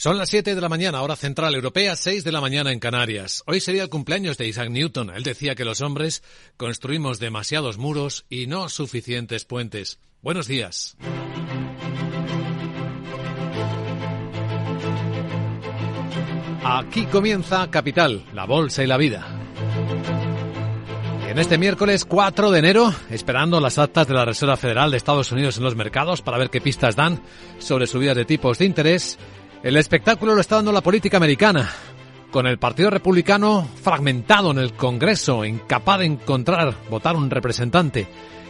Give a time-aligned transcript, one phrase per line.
[0.00, 3.42] Son las 7 de la mañana, hora central europea, 6 de la mañana en Canarias.
[3.46, 5.10] Hoy sería el cumpleaños de Isaac Newton.
[5.10, 6.22] Él decía que los hombres
[6.56, 9.98] construimos demasiados muros y no suficientes puentes.
[10.22, 10.96] Buenos días.
[16.64, 19.28] Aquí comienza Capital, la bolsa y la vida.
[21.28, 25.30] En este miércoles 4 de enero, esperando las actas de la Reserva Federal de Estados
[25.30, 27.22] Unidos en los mercados para ver qué pistas dan
[27.58, 29.18] sobre subidas de tipos de interés,
[29.62, 31.70] el espectáculo lo está dando la política americana,
[32.30, 38.06] con el Partido Republicano fragmentado en el Congreso, incapaz de encontrar, votar un representante,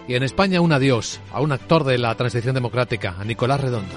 [0.06, 3.94] y en España un adiós a un actor de la transición democrática, a Nicolás Redondo.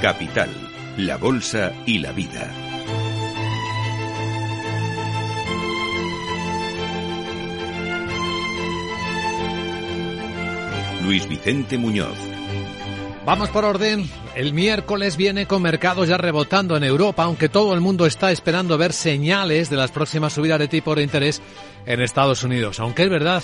[0.00, 0.50] Capital,
[0.96, 2.61] la Bolsa y la Vida.
[11.02, 12.16] Luis Vicente Muñoz.
[13.24, 14.08] Vamos por orden.
[14.34, 18.76] El miércoles viene con mercados ya rebotando en Europa, aunque todo el mundo está esperando
[18.78, 21.40] ver señales de las próximas subidas de tipo de interés
[21.86, 22.80] en Estados Unidos.
[22.80, 23.42] Aunque es verdad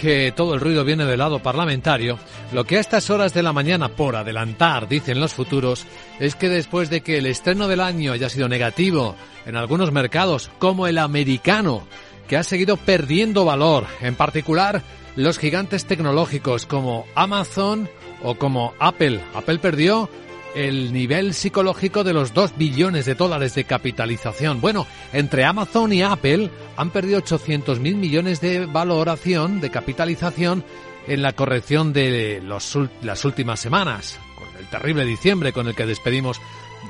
[0.00, 2.18] que todo el ruido viene del lado parlamentario,
[2.52, 5.86] lo que a estas horas de la mañana, por adelantar, dicen los futuros,
[6.20, 10.50] es que después de que el estreno del año haya sido negativo en algunos mercados,
[10.58, 11.86] como el americano,
[12.28, 14.82] que ha seguido perdiendo valor, en particular
[15.16, 17.88] los gigantes tecnológicos como Amazon
[18.22, 19.20] o como Apple.
[19.34, 20.08] Apple perdió
[20.54, 24.60] el nivel psicológico de los 2 billones de dólares de capitalización.
[24.60, 30.64] Bueno, entre Amazon y Apple han perdido 800 mil millones de valoración, de capitalización,
[31.06, 35.86] en la corrección de los, las últimas semanas, con el terrible diciembre con el que
[35.86, 36.40] despedimos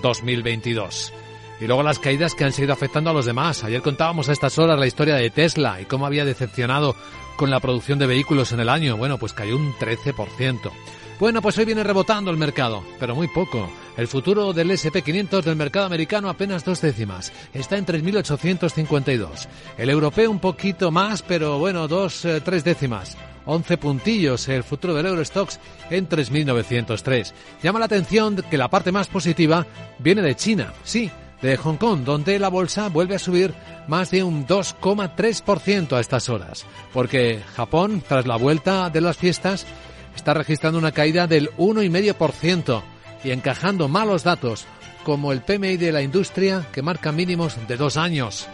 [0.02, 1.12] 2022.
[1.60, 3.64] Y luego las caídas que han seguido afectando a los demás.
[3.64, 6.96] Ayer contábamos a estas horas la historia de Tesla y cómo había decepcionado
[7.36, 8.96] con la producción de vehículos en el año.
[8.96, 10.72] Bueno, pues cayó un 13%.
[11.18, 13.70] Bueno, pues hoy viene rebotando el mercado, pero muy poco.
[13.96, 17.32] El futuro del SP500 del mercado americano apenas dos décimas.
[17.54, 19.48] Está en 3.852.
[19.78, 23.16] El europeo un poquito más, pero bueno, dos, eh, tres décimas.
[23.46, 27.32] 11 puntillos el futuro del Eurostox en 3.903.
[27.62, 29.66] Llama la atención que la parte más positiva
[29.98, 30.74] viene de China.
[30.84, 31.10] Sí,
[31.42, 33.54] de Hong Kong, donde la bolsa vuelve a subir
[33.88, 39.66] más de un 2,3% a estas horas, porque Japón, tras la vuelta de las fiestas,
[40.14, 42.82] está registrando una caída del 1,5%
[43.24, 44.66] y encajando malos datos,
[45.04, 48.48] como el PMI de la industria, que marca mínimos de dos años.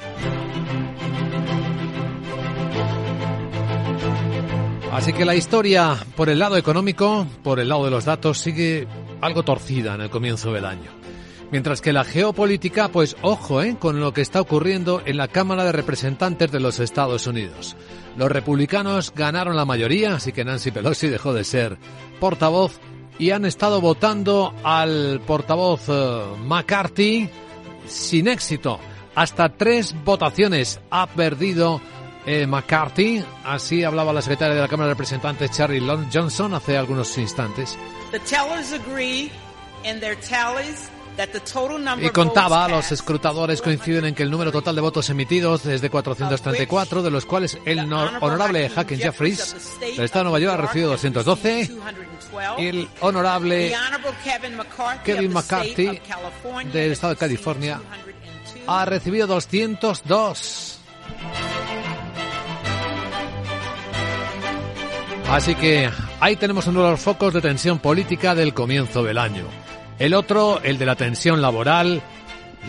[4.93, 8.87] Así que la historia, por el lado económico, por el lado de los datos, sigue
[9.23, 11.02] algo torcida en el comienzo del año.
[11.53, 13.77] Mientras que la geopolítica, pues ojo ¿eh?
[13.79, 17.77] con lo que está ocurriendo en la Cámara de Representantes de los Estados Unidos.
[18.17, 21.77] Los republicanos ganaron la mayoría, así que Nancy Pelosi dejó de ser
[22.19, 22.81] portavoz
[23.19, 27.29] y han estado votando al portavoz eh, McCarthy
[27.87, 28.81] sin éxito.
[29.15, 31.83] Hasta tres votaciones ha perdido
[32.25, 33.23] eh, McCarthy.
[33.45, 37.79] Así hablaba la secretaria de la Cámara de Representantes, Charlie Long Johnson, hace algunos instantes.
[42.01, 45.91] Y contaba, los escrutadores coinciden en que el número total de votos emitidos es de
[45.91, 50.91] 434, de los cuales el honorable Hacken Jeffries del Estado de Nueva York ha recibido
[50.91, 51.71] 212
[52.59, 53.75] y el honorable
[55.05, 56.01] Kevin McCarthy
[56.73, 57.81] del Estado de California
[58.67, 60.79] ha recibido 202.
[65.31, 65.91] Así que
[66.21, 69.62] ahí tenemos uno de los focos de tensión política del comienzo del año.
[70.03, 72.03] El otro, el de la tensión laboral,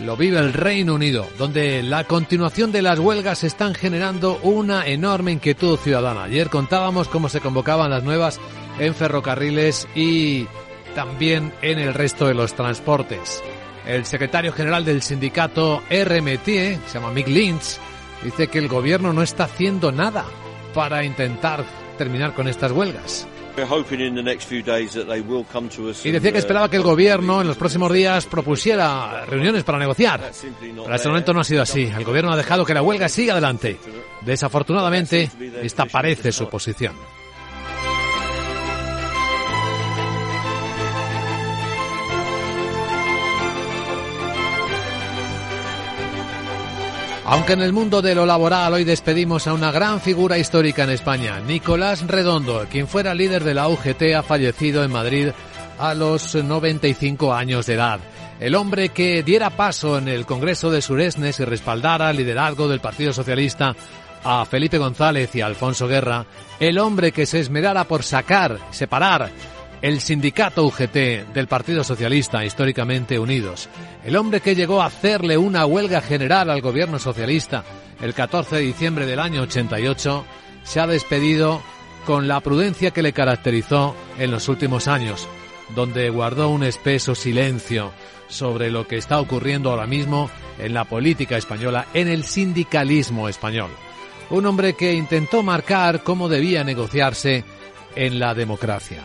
[0.05, 5.31] lo vive el Reino Unido, donde la continuación de las huelgas están generando una enorme
[5.31, 6.25] inquietud ciudadana.
[6.25, 8.39] Ayer contábamos cómo se convocaban las nuevas
[8.77, 10.45] en ferrocarriles y
[10.93, 13.41] también en el resto de los transportes.
[13.87, 17.79] El secretario general del sindicato RMT, se llama Mick Lynch,
[18.23, 20.23] dice que el gobierno no está haciendo nada
[20.75, 21.65] para intentar
[21.97, 23.27] terminar con estas huelgas.
[26.05, 30.31] Y decía que esperaba que el gobierno en los próximos días propusiera reuniones para negociar.
[30.59, 31.83] Pero hasta el momento no ha sido así.
[31.83, 33.77] El gobierno ha dejado que la huelga siga adelante.
[34.21, 35.29] Desafortunadamente,
[35.61, 36.93] esta parece su posición.
[47.33, 50.91] Aunque en el mundo de lo laboral hoy despedimos a una gran figura histórica en
[50.91, 55.29] España, Nicolás Redondo, quien fuera líder de la UGT, ha fallecido en Madrid
[55.79, 57.99] a los 95 años de edad.
[58.39, 62.81] El hombre que diera paso en el Congreso de Suresnes y respaldara el liderazgo del
[62.81, 63.75] Partido Socialista
[64.23, 66.27] a Felipe González y Alfonso Guerra,
[66.59, 69.31] el hombre que se esmerara por sacar, separar
[69.83, 73.67] el sindicato UGT del Partido Socialista, históricamente unidos,
[74.05, 77.65] el hombre que llegó a hacerle una huelga general al gobierno socialista
[78.01, 80.25] el 14 de diciembre del año 88,
[80.63, 81.61] se ha despedido
[82.05, 85.27] con la prudencia que le caracterizó en los últimos años,
[85.75, 87.91] donde guardó un espeso silencio
[88.29, 93.71] sobre lo que está ocurriendo ahora mismo en la política española, en el sindicalismo español.
[94.29, 97.43] Un hombre que intentó marcar cómo debía negociarse
[97.97, 99.03] en la democracia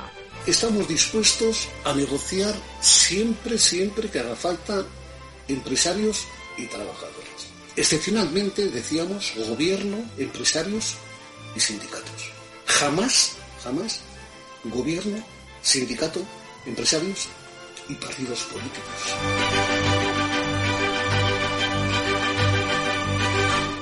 [0.50, 4.84] estamos dispuestos a negociar siempre, siempre que haga falta
[5.46, 7.48] empresarios y trabajadores.
[7.76, 10.94] Excepcionalmente, decíamos, gobierno, empresarios
[11.54, 12.30] y sindicatos.
[12.66, 14.00] Jamás, jamás,
[14.64, 15.24] gobierno,
[15.62, 16.20] sindicato,
[16.66, 17.28] empresarios
[17.88, 19.97] y partidos políticos.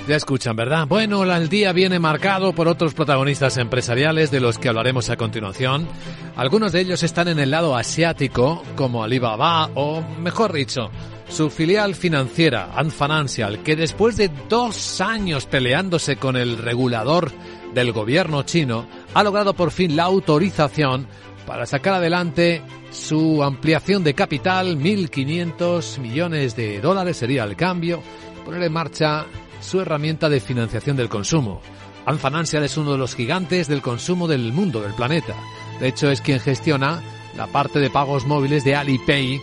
[0.07, 0.87] Ya escuchan, ¿verdad?
[0.87, 5.89] Bueno, el día viene marcado por otros protagonistas empresariales de los que hablaremos a continuación.
[6.37, 10.93] Algunos de ellos están en el lado asiático, como Alibaba o, mejor dicho,
[11.29, 17.33] su filial financiera, Ant Financial, que después de dos años peleándose con el regulador
[17.75, 21.09] del gobierno chino, ha logrado por fin la autorización
[21.49, 22.63] para sacar adelante
[22.93, 28.01] su ampliación de capital, 1.500 millones de dólares sería el cambio,
[28.45, 29.27] poner en marcha
[29.61, 31.61] su herramienta de financiación del consumo.
[32.07, 35.35] Ant Financial es uno de los gigantes del consumo del mundo, del planeta.
[35.81, 37.03] De hecho, es quien gestiona
[37.37, 39.41] la parte de pagos móviles de Alipay,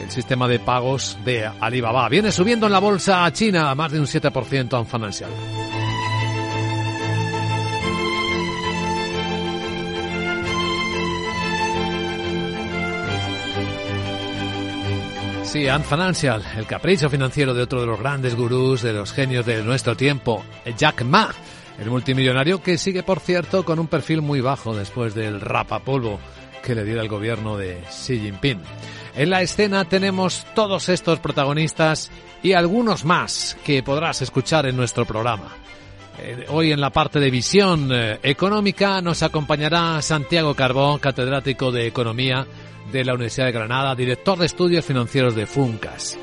[0.00, 2.08] el sistema de pagos de Alibaba.
[2.08, 5.30] Viene subiendo en la bolsa china a más de un 7% Ant Financial.
[15.54, 19.46] Sí, Ant Financial, el capricho financiero de otro de los grandes gurús, de los genios
[19.46, 20.44] de nuestro tiempo,
[20.76, 21.32] Jack Ma,
[21.78, 26.18] el multimillonario que sigue, por cierto, con un perfil muy bajo después del rapapolvo
[26.60, 28.62] que le diera el gobierno de Xi Jinping.
[29.14, 32.10] En la escena tenemos todos estos protagonistas
[32.42, 35.52] y algunos más que podrás escuchar en nuestro programa.
[36.18, 41.86] Eh, hoy en la parte de visión eh, económica nos acompañará Santiago Carbón, catedrático de
[41.86, 42.44] Economía
[42.94, 46.16] de la Universidad de Granada, director de estudios financieros de Funcas.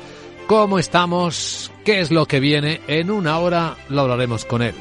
[0.46, 1.70] ¿Cómo estamos?
[1.84, 2.80] ¿Qué es lo que viene?
[2.88, 4.74] En una hora lo hablaremos con él.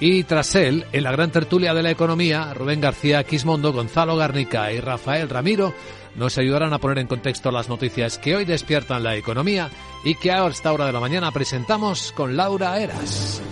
[0.00, 4.72] Y tras él, en la gran tertulia de la economía, Rubén García Quismondo, Gonzalo Garnica
[4.72, 5.74] y Rafael Ramiro
[6.16, 9.70] nos ayudarán a poner en contexto las noticias que hoy despiertan la economía
[10.04, 13.42] y que a esta hora de la mañana presentamos con Laura Eras.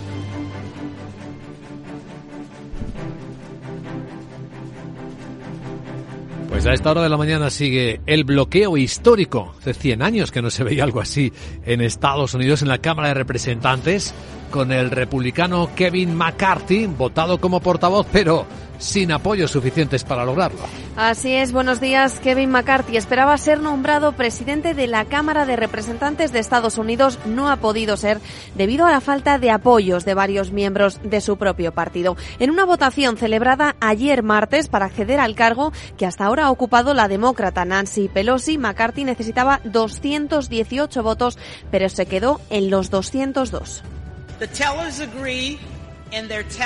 [6.63, 9.53] Pues a esta hora de la mañana sigue el bloqueo histórico.
[9.59, 11.33] Hace 100 años que no se veía algo así
[11.65, 14.15] en Estados Unidos, en la Cámara de Representantes,
[14.53, 18.45] con el republicano Kevin McCarthy votado como portavoz, pero
[18.77, 20.59] sin apoyos suficientes para lograrlo.
[20.95, 22.19] Así es, buenos días.
[22.19, 27.17] Kevin McCarthy esperaba ser nombrado presidente de la Cámara de Representantes de Estados Unidos.
[27.25, 28.19] No ha podido ser
[28.53, 32.15] debido a la falta de apoyos de varios miembros de su propio partido.
[32.37, 36.93] En una votación celebrada ayer martes para acceder al cargo que hasta ahora ha ocupado
[36.93, 41.39] la demócrata Nancy Pelosi, McCarthy necesitaba 218 votos,
[41.71, 43.83] pero se quedó en los 202.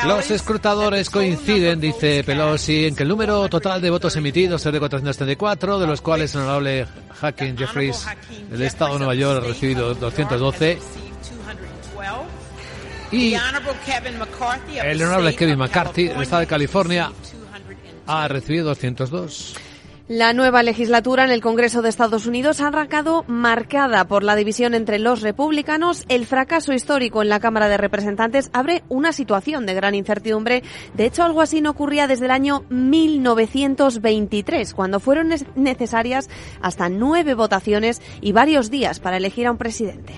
[0.05, 4.79] Los escrutadores coinciden, dice Pelosi, en que el número total de votos emitidos es de
[4.79, 6.85] 434, de los cuales el honorable
[7.21, 8.05] Hakeem Jeffries
[8.49, 10.79] del Estado de Nueva York ha recibido 212.
[13.11, 13.35] Y
[14.83, 17.11] el honorable Kevin McCarthy del Estado de California
[18.05, 19.55] ha recibido 202.
[20.09, 24.73] La nueva legislatura en el Congreso de Estados Unidos ha arrancado marcada por la división
[24.73, 26.05] entre los republicanos.
[26.07, 30.63] El fracaso histórico en la Cámara de Representantes abre una situación de gran incertidumbre.
[30.93, 36.29] De hecho, algo así no ocurría desde el año 1923, cuando fueron necesarias
[36.61, 40.13] hasta nueve votaciones y varios días para elegir a un presidente.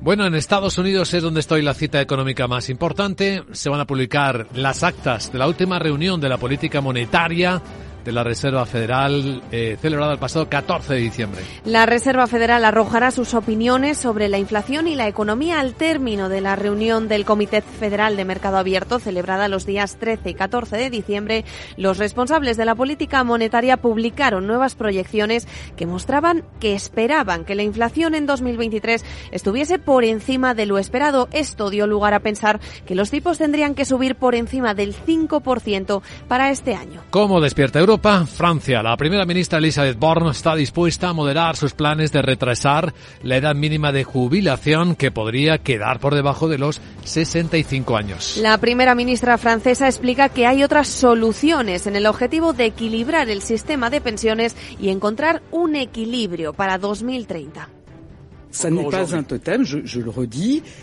[0.00, 3.42] Bueno, en Estados Unidos es donde estoy la cita económica más importante.
[3.52, 7.60] Se van a publicar las actas de la última reunión de la política monetaria
[8.04, 11.42] de la Reserva Federal eh, celebrada el pasado 14 de diciembre.
[11.64, 16.40] La Reserva Federal arrojará sus opiniones sobre la inflación y la economía al término de
[16.40, 20.90] la reunión del Comité Federal de Mercado Abierto celebrada los días 13 y 14 de
[20.90, 21.44] diciembre.
[21.76, 27.62] Los responsables de la política monetaria publicaron nuevas proyecciones que mostraban que esperaban que la
[27.62, 31.28] inflación en 2023 estuviese por encima de lo esperado.
[31.32, 36.02] Esto dio lugar a pensar que los tipos tendrían que subir por encima del 5%
[36.28, 37.02] para este año.
[37.10, 37.93] ¿Cómo despierta Europa?
[37.94, 38.82] Europa, Francia.
[38.82, 43.54] La primera ministra Elisabeth Borne está dispuesta a moderar sus planes de retrasar la edad
[43.54, 48.36] mínima de jubilación que podría quedar por debajo de los 65 años.
[48.38, 53.42] La primera ministra francesa explica que hay otras soluciones en el objetivo de equilibrar el
[53.42, 57.73] sistema de pensiones y encontrar un equilibrio para 2030.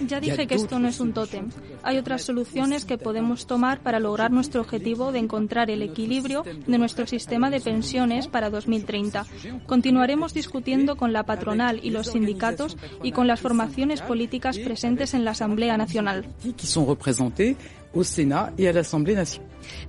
[0.08, 1.50] Ya dije que esto no es un tótem.
[1.84, 6.78] Hay otras soluciones que podemos tomar para lograr nuestro objetivo de encontrar el equilibrio de
[6.78, 9.26] nuestro sistema de pensiones para 2030.
[9.66, 15.26] Continuaremos discutiendo con la patronal y los sindicatos y con las formaciones políticas presentes en
[15.26, 16.26] la Asamblea Nacional.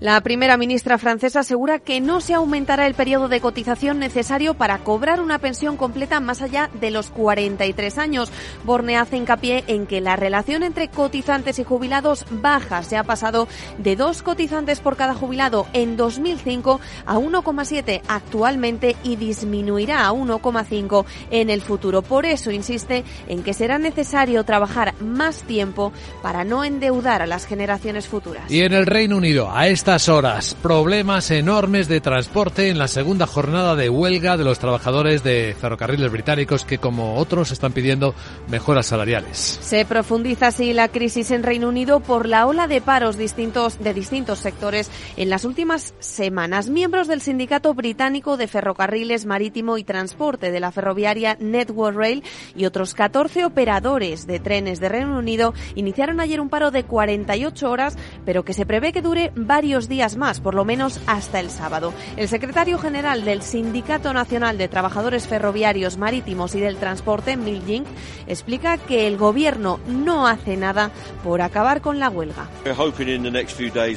[0.00, 4.78] La primera ministra francesa asegura que no se aumentará el periodo de cotización necesario para
[4.78, 8.32] cobrar una pensión completa más allá de los 43 años.
[8.64, 12.82] Borne hace hincapié en que la relación entre cotizantes y jubilados baja.
[12.82, 13.46] Se ha pasado
[13.78, 21.04] de dos cotizantes por cada jubilado en 2005 a 1,7 actualmente y disminuirá a 1,5
[21.30, 22.02] en el futuro.
[22.02, 25.92] Por eso insiste en que será necesario trabajar más tiempo
[26.22, 28.50] para no endeudar a las generaciones futuras.
[28.50, 33.26] Y en el Reino Unido, a estas horas, problemas enormes de transporte en la segunda
[33.26, 38.14] jornada de huelga de los trabajadores de ferrocarriles británicos que, como otros, están pidiendo
[38.48, 39.58] mejoras salariales.
[39.62, 43.94] Se profundiza así la crisis en Reino Unido por la ola de paros distintos, de
[43.94, 46.68] distintos sectores en las últimas semanas.
[46.68, 52.22] Miembros del Sindicato Británico de Ferrocarriles Marítimo y Transporte de la ferroviaria Network Rail
[52.56, 57.70] y otros 14 operadores de trenes de Reino Unido iniciaron ayer un paro de 48
[57.70, 57.81] horas,
[58.24, 61.92] pero que se prevé que dure varios días más, por lo menos hasta el sábado.
[62.16, 67.86] El secretario general del Sindicato Nacional de Trabajadores Ferroviarios Marítimos y del Transporte, Mil Jink,
[68.26, 70.90] explica que el gobierno no hace nada
[71.24, 72.48] por acabar con la huelga.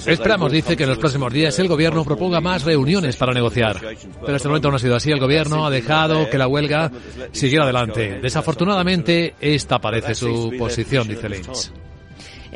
[0.05, 3.79] Esperamos, dice, que en los próximos días el gobierno proponga más reuniones para negociar.
[4.21, 5.11] Pero este momento no ha sido así.
[5.11, 6.91] El gobierno ha dejado que la huelga
[7.31, 8.19] siguiera adelante.
[8.21, 11.84] Desafortunadamente, esta parece su posición, dice Lynch.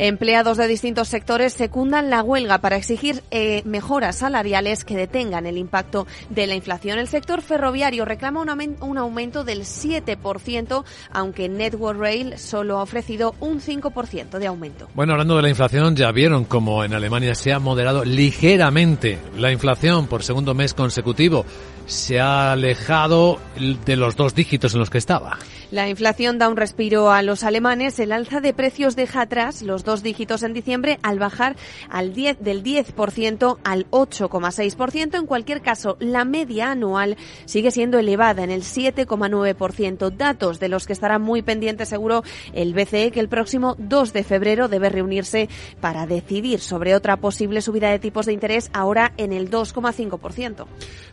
[0.01, 5.57] Empleados de distintos sectores secundan la huelga para exigir eh, mejoras salariales que detengan el
[5.57, 6.99] impacto de la inflación.
[6.99, 13.59] El sector ferroviario reclama un, aumento del 7%, aunque Network Rail solo ha ofrecido un
[13.59, 14.87] 5% de aumento.
[14.95, 19.51] Bueno, hablando de la inflación, ya vieron cómo en Alemania se ha moderado ligeramente la
[19.51, 21.45] inflación por segundo mes consecutivo.
[21.89, 25.39] Se ha alejado de los dos dígitos en los que estaba.
[25.71, 27.99] La inflación da un respiro a los alemanes.
[27.99, 31.55] El alza de precios deja atrás los dos dígitos en diciembre al bajar
[31.89, 35.17] al 10, del 10% al 8,6%.
[35.17, 40.11] En cualquier caso, la media anual sigue siendo elevada en el 7,9%.
[40.15, 44.23] Datos de los que estará muy pendiente seguro el BCE que el próximo 2 de
[44.23, 45.49] febrero debe reunirse
[45.81, 50.65] para decidir sobre otra posible subida de tipos de interés ahora en el 2,5%.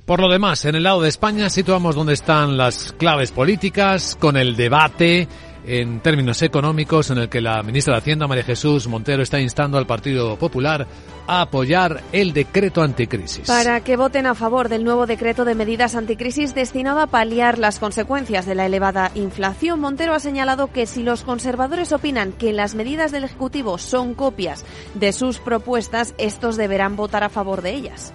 [0.07, 4.37] Por lo demás, en el lado de España situamos donde están las claves políticas con
[4.37, 5.27] el debate
[5.67, 9.79] en términos económicos en el que la ministra de Hacienda, María Jesús Montero, está instando
[9.79, 10.87] al Partido Popular
[11.27, 13.49] a apoyar el decreto anticrisis.
[13.49, 17.81] Para que voten a favor del nuevo decreto de medidas anticrisis destinado a paliar las
[17.81, 22.77] consecuencias de la elevada inflación, Montero ha señalado que si los conservadores opinan que las
[22.77, 28.15] medidas del Ejecutivo son copias de sus propuestas, estos deberán votar a favor de ellas.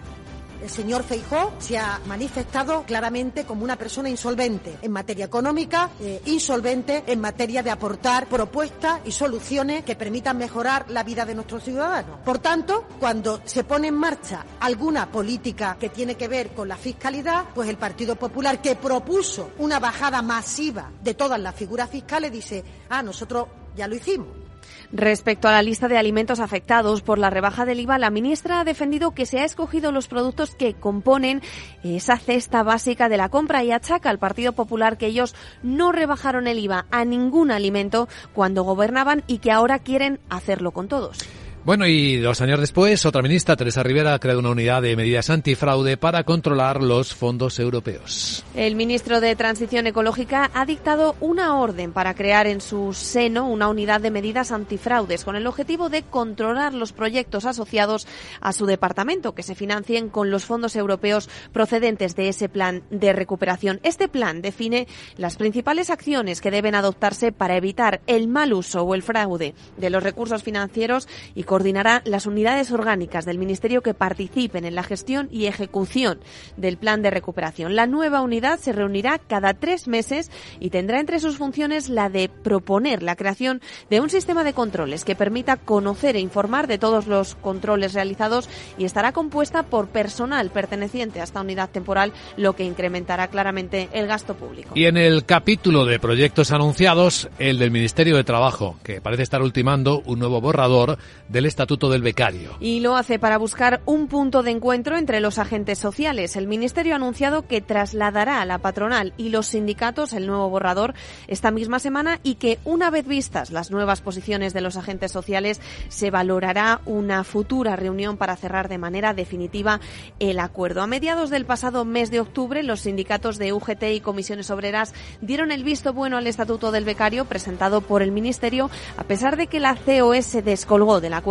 [0.62, 6.22] El señor Feijó se ha manifestado claramente como una persona insolvente en materia económica, eh,
[6.25, 11.63] insolvente en materia de aportar propuestas y soluciones que permitan mejorar la vida de nuestros
[11.63, 12.20] ciudadanos.
[12.24, 16.77] Por tanto, cuando se pone en marcha alguna política que tiene que ver con la
[16.77, 22.32] fiscalidad, pues el Partido Popular, que propuso una bajada masiva de todas las figuras fiscales,
[22.32, 24.50] dice, ah, nosotros ya lo hicimos.
[24.94, 28.64] Respecto a la lista de alimentos afectados por la rebaja del IVA, la ministra ha
[28.66, 31.42] defendido que se ha escogido los productos que componen
[31.82, 35.34] esa cesta básica de la compra y achaca al Partido Popular que ellos
[35.64, 40.90] no rebajaron el IVA a ningún alimento cuando gobernaban y que ahora quieren hacerlo con
[40.90, 41.20] todos.
[41.63, 45.30] Bueno, y dos años después, otra ministra, Teresa Rivera, ha creado una unidad de medidas
[45.30, 48.44] antifraude para controlar los fondos europeos.
[48.56, 53.68] El ministro de Transición Ecológica ha dictado una orden para crear en su seno una
[53.68, 58.08] unidad de medidas antifraudes con el objetivo de controlar los proyectos asociados
[58.41, 63.13] a su departamento que se financien con los fondos europeos procedentes de ese plan de
[63.13, 63.80] recuperación.
[63.84, 68.96] Este plan define las principales acciones que deben adoptarse para evitar el mal uso o
[68.96, 74.63] el fraude de los recursos financieros y coordinará las unidades orgánicas del Ministerio que participen
[74.63, 76.22] en la gestión y ejecución
[76.55, 77.75] del plan de recuperación.
[77.75, 80.31] La nueva unidad se reunirá cada tres meses
[80.62, 85.03] y tendrá entre sus funciones la de proponer la creación de un sistema de controles
[85.03, 90.51] que permita conocer e informar de todos los controles realizados y estará compuesta por personal
[90.51, 94.72] perteneciente a esta unidad temporal, lo que incrementará claramente el gasto público.
[94.75, 99.41] Y en el capítulo de proyectos anunciados, el del Ministerio de Trabajo, que parece estar
[99.41, 100.98] ultimando un nuevo borrador
[101.42, 102.56] del Estatuto del Becario.
[102.60, 106.36] Y lo hace para buscar un punto de encuentro entre los agentes sociales.
[106.36, 110.94] El Ministerio ha anunciado que trasladará a la patronal y los sindicatos el nuevo borrador
[111.28, 115.60] esta misma semana y que una vez vistas las nuevas posiciones de los agentes sociales
[115.90, 119.82] se valorará una futura reunión para cerrar de manera definitiva
[120.20, 120.84] el acuerdo.
[120.84, 125.52] A mediados del pasado mes de octubre, los sindicatos de UGT y comisiones obreras dieron
[125.52, 129.60] el visto bueno al Estatuto del Becario presentado por el Ministerio, a pesar de que
[129.60, 131.31] la COE se descolgó del acuerdo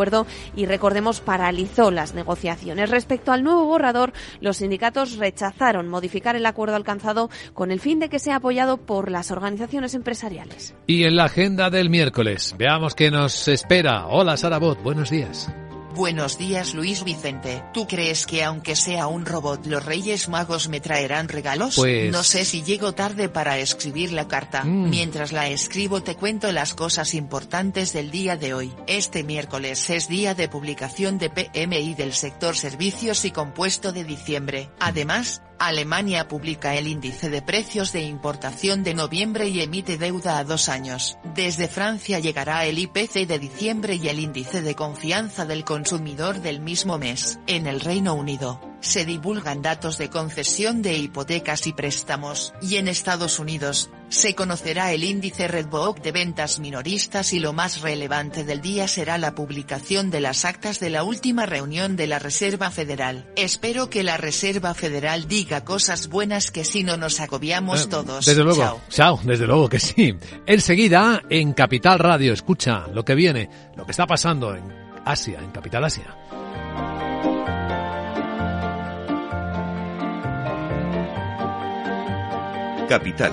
[0.57, 2.91] y, recordemos, paralizó las negociaciones.
[2.91, 8.09] Respecto al nuevo borrador, los sindicatos rechazaron modificar el acuerdo alcanzado con el fin de
[8.09, 10.75] que sea apoyado por las organizaciones empresariales.
[10.87, 14.07] Y en la agenda del miércoles, veamos qué nos espera.
[14.07, 15.51] Hola, Sarabot, buenos días.
[15.95, 17.65] Buenos días Luis Vicente.
[17.75, 21.77] ¿Tú crees que aunque sea un robot los Reyes Magos me traerán regalos?
[21.77, 22.13] Pues...
[22.13, 24.65] No sé si llego tarde para escribir la carta.
[24.65, 24.89] Mm.
[24.89, 28.73] Mientras la escribo te cuento las cosas importantes del día de hoy.
[28.87, 34.71] Este miércoles es día de publicación de PMI del sector servicios y compuesto de diciembre.
[34.79, 40.45] Además, Alemania publica el índice de precios de importación de noviembre y emite deuda a
[40.45, 41.19] dos años.
[41.35, 46.61] Desde Francia llegará el IPC de diciembre y el índice de confianza del consumidor del
[46.61, 47.39] mismo mes.
[47.47, 52.89] En el Reino Unido, se divulgan datos de concesión de hipotecas y préstamos, y en
[52.89, 58.61] Estados Unidos, se conocerá el índice Redbook de ventas minoristas y lo más relevante del
[58.61, 63.31] día será la publicación de las actas de la última reunión de la Reserva Federal.
[63.37, 68.27] Espero que la Reserva Federal diga cosas buenas que si no nos agobiamos Eh, todos.
[68.27, 68.81] Desde luego, Chao.
[68.91, 70.15] chao, desde luego que sí.
[70.45, 74.65] Enseguida, en Capital Radio, escucha lo que viene, lo que está pasando en
[75.05, 76.17] Asia, en Capital Asia.
[82.89, 83.33] Capital,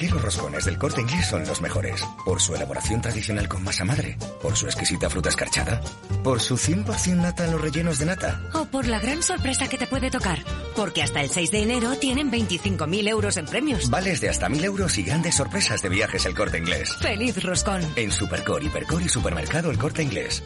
[0.00, 2.02] Qué los roscones del corte inglés son los mejores?
[2.24, 4.16] ¿Por su elaboración tradicional con masa madre?
[4.40, 5.82] ¿Por su exquisita fruta escarchada?
[6.24, 8.40] ¿Por su 100% nata en los rellenos de nata?
[8.54, 10.38] O por la gran sorpresa que te puede tocar,
[10.74, 13.90] porque hasta el 6 de enero tienen 25.000 euros en premios.
[13.90, 16.96] Vales de hasta 1.000 euros y grandes sorpresas de viajes el corte inglés.
[16.98, 17.82] ¡Feliz roscón!
[17.96, 20.42] En Supercor, Hipercor y Supermercado el corte inglés.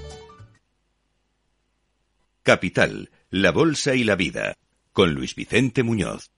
[2.42, 4.57] Capital, la Bolsa y la Vida,
[4.92, 6.33] con Luis Vicente Muñoz.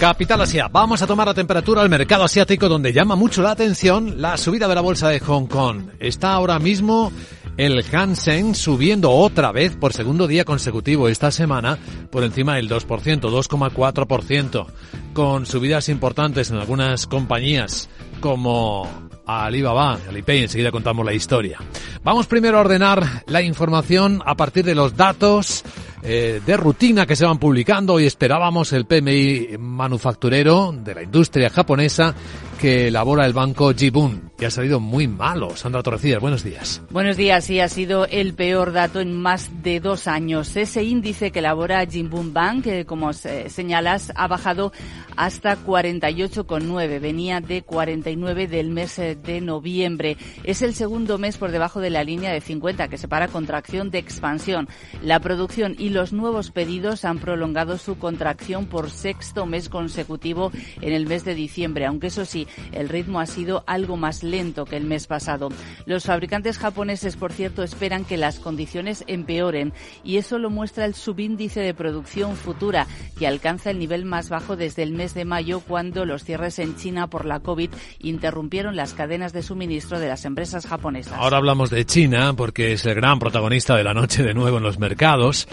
[0.00, 4.22] Capital Asia, vamos a tomar la temperatura al mercado asiático donde llama mucho la atención
[4.22, 5.90] la subida de la bolsa de Hong Kong.
[6.00, 7.12] Está ahora mismo
[7.58, 11.78] el Hansen subiendo otra vez por segundo día consecutivo esta semana
[12.10, 14.66] por encima del 2%, 2,4%,
[15.12, 17.90] con subidas importantes en algunas compañías
[18.22, 21.58] como Alibaba, Alipay, enseguida contamos la historia.
[22.02, 25.64] Vamos primero a ordenar la información a partir de los datos
[26.02, 27.94] eh, de rutina que se van publicando.
[27.94, 32.14] Hoy esperábamos el PMI manufacturero de la industria japonesa
[32.60, 35.56] que elabora el banco Jibun, que ha salido muy malo.
[35.56, 36.82] Sandra Torrecillas, buenos días.
[36.90, 40.54] Buenos días, sí, ha sido el peor dato en más de dos años.
[40.56, 44.72] Ese índice que elabora Jinbun Bank, que como se- señalas, ha bajado
[45.16, 46.98] hasta 48,9.
[47.00, 50.18] Venía de 49 del mes eh, de noviembre.
[50.44, 53.98] Es el segundo mes por debajo de la línea de 50, que separa contracción de
[53.98, 54.68] expansión.
[55.02, 60.92] La producción y los nuevos pedidos han prolongado su contracción por sexto mes consecutivo en
[60.92, 64.76] el mes de diciembre, aunque eso sí, el ritmo ha sido algo más lento que
[64.76, 65.50] el mes pasado.
[65.86, 69.72] Los fabricantes japoneses, por cierto, esperan que las condiciones empeoren
[70.04, 72.86] y eso lo muestra el subíndice de producción futura,
[73.18, 76.76] que alcanza el nivel más bajo desde el mes de mayo, cuando los cierres en
[76.76, 81.14] China por la COVID interrumpieron las cadenas de suministro de las empresas japonesas.
[81.14, 84.62] Ahora hablamos de China porque es el gran protagonista de la noche de nuevo en
[84.62, 85.48] los mercados.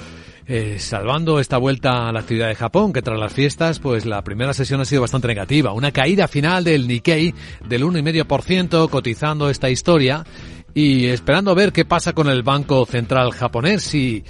[0.49, 4.21] Eh, salvando esta vuelta a la actividad de Japón, que tras las fiestas, pues la
[4.23, 5.73] primera sesión ha sido bastante negativa.
[5.73, 7.33] Una caída final del Nikkei
[7.67, 10.23] del 1,5%, cotizando esta historia
[10.73, 14.23] y esperando ver qué pasa con el Banco Central japonés, si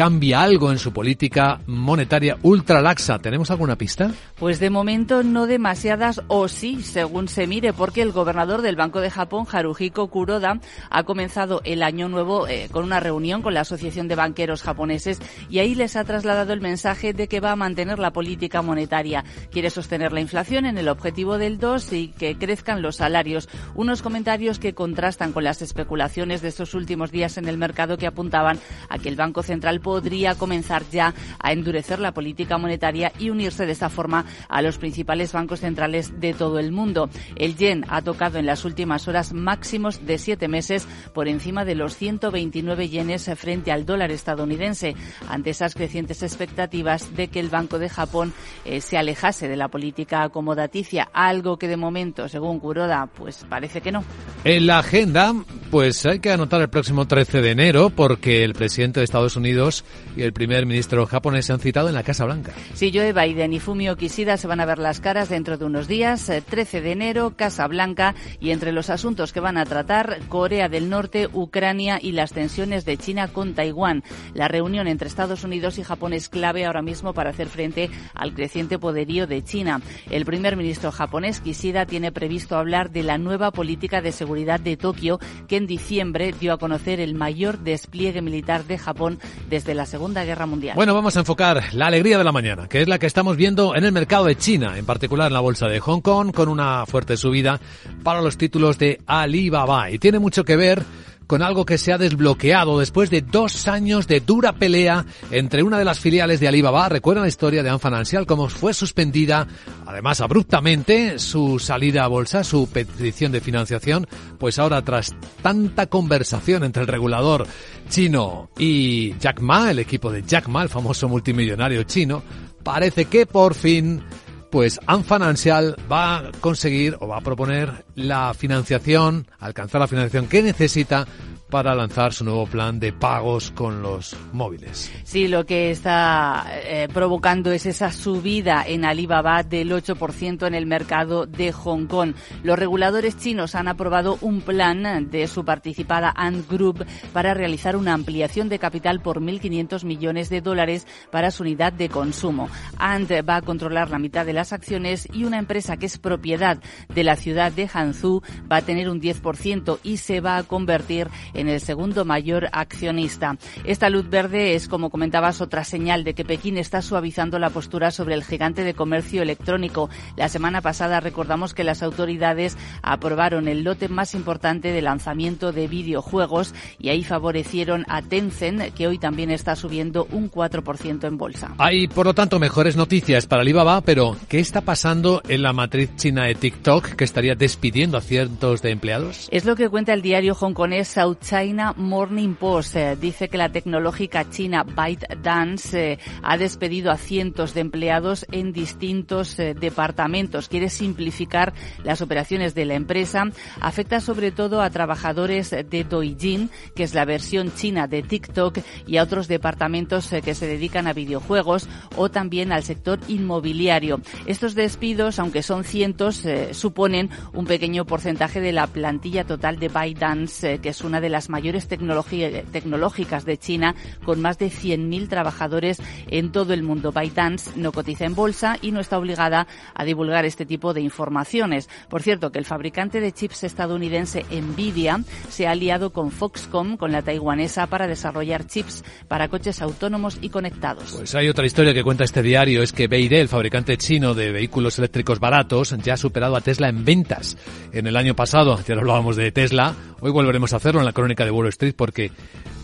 [0.00, 3.18] cambia algo en su política monetaria ultralaxa.
[3.18, 4.10] ¿Tenemos alguna pista?
[4.38, 9.02] Pues de momento no demasiadas o sí, según se mire, porque el gobernador del Banco
[9.02, 10.58] de Japón, Haruhiko Kuroda,
[10.88, 15.20] ha comenzado el año nuevo eh, con una reunión con la Asociación de Banqueros Japoneses
[15.50, 19.26] y ahí les ha trasladado el mensaje de que va a mantener la política monetaria.
[19.50, 23.50] Quiere sostener la inflación en el objetivo del 2 y que crezcan los salarios.
[23.74, 28.06] Unos comentarios que contrastan con las especulaciones de estos últimos días en el mercado que
[28.06, 28.58] apuntaban
[28.88, 33.66] a que el Banco Central podría comenzar ya a endurecer la política monetaria y unirse
[33.66, 37.10] de esta forma a los principales bancos centrales de todo el mundo.
[37.34, 41.74] El yen ha tocado en las últimas horas máximos de siete meses por encima de
[41.74, 44.94] los 129 yenes frente al dólar estadounidense,
[45.28, 48.32] ante esas crecientes expectativas de que el Banco de Japón
[48.64, 53.80] eh, se alejase de la política acomodaticia, algo que de momento, según Kuroda, pues parece
[53.80, 54.04] que no.
[54.44, 55.34] En la agenda,
[55.72, 59.69] pues hay que anotar el próximo 13 de enero porque el presidente de Estados Unidos
[60.16, 62.52] y el primer ministro japonés se han citado en la Casa Blanca.
[62.74, 65.88] Sí, Joe Biden y Fumio Kishida se van a ver las caras dentro de unos
[65.88, 70.18] días, 13 eh, de enero, Casa Blanca, y entre los asuntos que van a tratar,
[70.28, 74.02] Corea del Norte, Ucrania y las tensiones de China con Taiwán.
[74.34, 78.34] La reunión entre Estados Unidos y Japón es clave ahora mismo para hacer frente al
[78.34, 79.80] creciente poderío de China.
[80.10, 84.76] El primer ministro japonés, Kishida, tiene previsto hablar de la nueva política de seguridad de
[84.76, 89.86] Tokio, que en diciembre dio a conocer el mayor despliegue militar de Japón desde la
[89.86, 90.74] Segunda Guerra Mundial.
[90.74, 93.76] Bueno, vamos a enfocar la alegría de la mañana, que es la que estamos viendo
[93.76, 96.86] en el mercado de China, en particular en la bolsa de Hong Kong, con una
[96.86, 97.60] fuerte subida
[98.02, 99.90] para los títulos de Alibaba.
[99.90, 100.82] Y tiene mucho que ver
[101.30, 105.78] con algo que se ha desbloqueado después de dos años de dura pelea entre una
[105.78, 106.88] de las filiales de Alibaba.
[106.88, 109.46] Recuerdan la historia de Ant Financial, cómo fue suspendida,
[109.86, 114.08] además abruptamente, su salida a bolsa, su petición de financiación.
[114.40, 117.46] Pues ahora, tras tanta conversación entre el regulador
[117.88, 122.24] chino y Jack Ma, el equipo de Jack Ma, el famoso multimillonario chino,
[122.64, 124.02] parece que por fin
[124.50, 130.26] pues Ant Financial va a conseguir o va a proponer la financiación, alcanzar la financiación
[130.26, 131.06] que necesita
[131.50, 134.90] para lanzar su nuevo plan de pagos con los móviles.
[135.04, 140.66] Sí, lo que está eh, provocando es esa subida en Alibaba del 8% en el
[140.66, 142.14] mercado de Hong Kong.
[142.42, 147.92] Los reguladores chinos han aprobado un plan de su participada Ant Group para realizar una
[147.92, 152.48] ampliación de capital por 1.500 millones de dólares para su unidad de consumo.
[152.78, 156.58] Ant va a controlar la mitad de las acciones y una empresa que es propiedad
[156.88, 161.08] de la ciudad de Hangzhou va a tener un 10% y se va a convertir
[161.34, 163.36] en en el segundo mayor accionista.
[163.64, 167.90] Esta luz verde es, como comentabas, otra señal de que Pekín está suavizando la postura
[167.90, 169.90] sobre el gigante de comercio electrónico.
[170.16, 175.66] La semana pasada recordamos que las autoridades aprobaron el lote más importante de lanzamiento de
[175.66, 181.54] videojuegos y ahí favorecieron a Tencent, que hoy también está subiendo un 4% en bolsa.
[181.58, 185.90] Hay, por lo tanto, mejores noticias para Alibaba, pero ¿qué está pasando en la matriz
[185.96, 189.28] china de TikTok que estaría despidiendo a cientos de empleados?
[189.30, 193.52] Es lo que cuenta el diario hongkonés South China Morning Post eh, dice que la
[193.52, 200.48] tecnológica china ByteDance eh, ha despedido a cientos de empleados en distintos eh, departamentos.
[200.48, 201.52] Quiere simplificar
[201.84, 203.30] las operaciones de la empresa.
[203.60, 208.96] Afecta sobre todo a trabajadores de Douyin, que es la versión china de TikTok, y
[208.96, 214.00] a otros departamentos que se dedican a videojuegos o también al sector inmobiliario.
[214.26, 220.58] Estos despidos, aunque son cientos, suponen un pequeño porcentaje de la plantilla total de ByteDance,
[220.58, 223.74] que es una de las las mayores tecnológicas de China,
[224.06, 226.92] con más de 100.000 trabajadores en todo el mundo.
[226.92, 231.68] ByteDance no cotiza en bolsa y no está obligada a divulgar este tipo de informaciones.
[231.90, 236.90] Por cierto, que el fabricante de chips estadounidense Nvidia se ha aliado con Foxconn, con
[236.90, 240.94] la taiwanesa, para desarrollar chips para coches autónomos y conectados.
[240.96, 244.32] Pues hay otra historia que cuenta este diario, es que BYD, el fabricante chino de
[244.32, 247.36] vehículos eléctricos baratos, ya ha superado a Tesla en ventas.
[247.72, 251.30] En el año pasado, ya hablábamos de Tesla, hoy volveremos a hacerlo en la de
[251.30, 252.10] Wall Street porque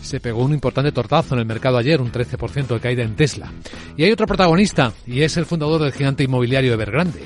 [0.01, 3.51] se pegó un importante tortazo en el mercado ayer, un 13% de caída en Tesla.
[3.95, 7.21] Y hay otro protagonista, y es el fundador del gigante inmobiliario Evergrande.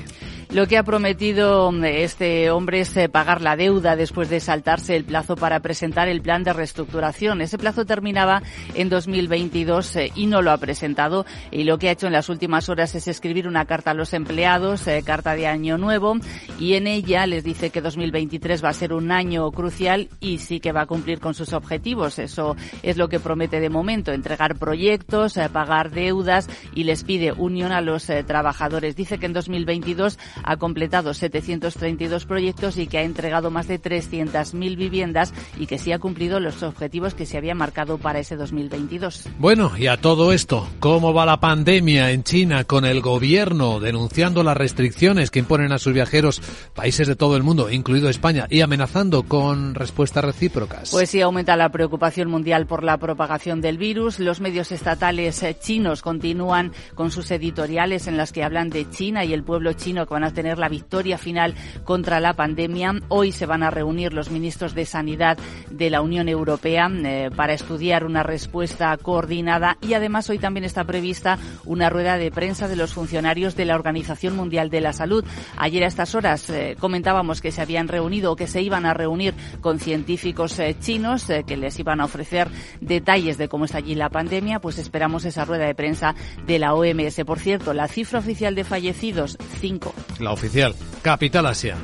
[0.52, 4.94] Lo que ha prometido mm, este hombre es eh, pagar la deuda después de saltarse
[4.94, 7.40] el plazo para presentar el plan de reestructuración.
[7.40, 8.42] Ese plazo terminaba
[8.74, 11.24] en 2022 eh, y no lo ha presentado.
[11.50, 14.12] Y lo que ha hecho en las últimas horas es escribir una carta a los
[14.12, 16.18] empleados, eh, carta de año nuevo,
[16.60, 20.60] y en ella les dice que 2023 va a ser un año crucial y sí
[20.60, 22.18] que va a cumplir con sus objetivos.
[22.18, 27.72] Eso es lo que promete de momento, entregar proyectos, pagar deudas y les pide unión
[27.72, 28.96] a los trabajadores.
[28.96, 34.76] Dice que en 2022 ha completado 732 proyectos y que ha entregado más de 300.000
[34.76, 39.28] viviendas y que sí ha cumplido los objetivos que se había marcado para ese 2022.
[39.38, 44.42] Bueno, y a todo esto, ¿cómo va la pandemia en China con el gobierno denunciando
[44.42, 46.40] las restricciones que imponen a sus viajeros
[46.74, 50.90] países de todo el mundo, incluido España, y amenazando con respuestas recíprocas?
[50.90, 54.18] Pues sí, aumenta la preocupación mundial por la propagación del virus.
[54.18, 59.24] Los medios estatales eh, chinos continúan con sus editoriales en las que hablan de China
[59.24, 62.94] y el pueblo chino que van a tener la victoria final contra la pandemia.
[63.08, 65.38] Hoy se van a reunir los ministros de Sanidad
[65.70, 70.84] de la Unión Europea eh, para estudiar una respuesta coordinada y además hoy también está
[70.84, 75.24] prevista una rueda de prensa de los funcionarios de la Organización Mundial de la Salud.
[75.56, 78.94] Ayer a estas horas eh, comentábamos que se habían reunido o que se iban a
[78.94, 82.48] reunir con científicos chinos que les iban a ofrecer
[82.80, 86.14] detalles de cómo está allí la pandemia, pues esperamos esa rueda de prensa
[86.46, 87.24] de la OMS.
[87.24, 89.94] Por cierto, la cifra oficial de fallecidos, 5.
[90.22, 91.76] La oficial, Capital Asia.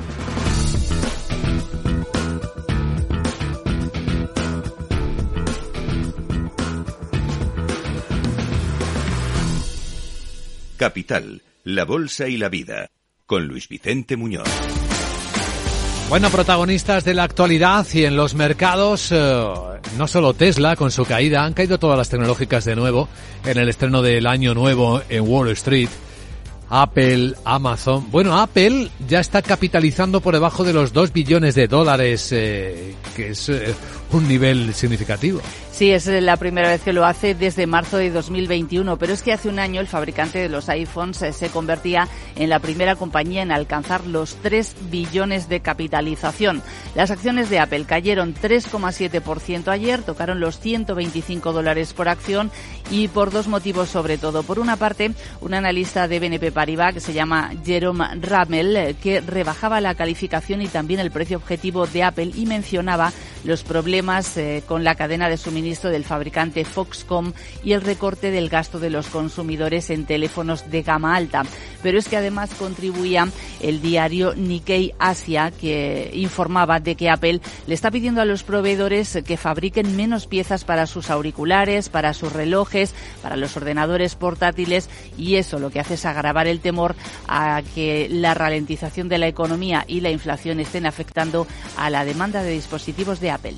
[10.77, 12.89] Capital, la Bolsa y la Vida,
[13.25, 14.47] con Luis Vicente Muñoz.
[16.07, 19.43] Bueno, protagonistas de la actualidad y en los mercados, eh,
[19.97, 23.09] no solo Tesla con su caída, han caído todas las tecnológicas de nuevo
[23.43, 25.89] en el estreno del año nuevo en Wall Street.
[26.69, 28.09] Apple, Amazon.
[28.11, 33.29] Bueno, Apple ya está capitalizando por debajo de los 2 billones de dólares, eh, que
[33.29, 33.73] es eh,
[34.11, 35.41] un nivel significativo.
[35.71, 39.31] Sí, es la primera vez que lo hace desde marzo de 2021, pero es que
[39.31, 43.43] hace un año el fabricante de los iPhones eh, se convertía en la primera compañía
[43.43, 46.61] en alcanzar los 3 billones de capitalización.
[46.95, 52.51] Las acciones de Apple cayeron 3,7% ayer, tocaron los 125 dólares por acción
[52.91, 54.43] y por dos motivos sobre todo.
[54.43, 59.21] Por una parte, un analista de BNP Paribas que se llama Jerome Ramel, eh, que
[59.21, 63.13] rebajaba la calificación y también el precio objetivo de Apple y mencionaba
[63.45, 67.33] los problemas eh, con la cadena de suministro del fabricante Foxconn
[67.65, 71.43] y el recorte del gasto de los consumidores en teléfonos de gama alta.
[71.83, 73.27] Pero es que además contribuía
[73.59, 79.19] el diario Nikkei Asia que informaba de que Apple le está pidiendo a los proveedores
[79.25, 85.35] que fabriquen menos piezas para sus auriculares, para sus relojes, para los ordenadores portátiles y
[85.35, 86.95] eso lo que hace es agravar el temor
[87.27, 92.43] a que la ralentización de la economía y la inflación estén afectando a la demanda
[92.43, 93.55] de dispositivos de Apple.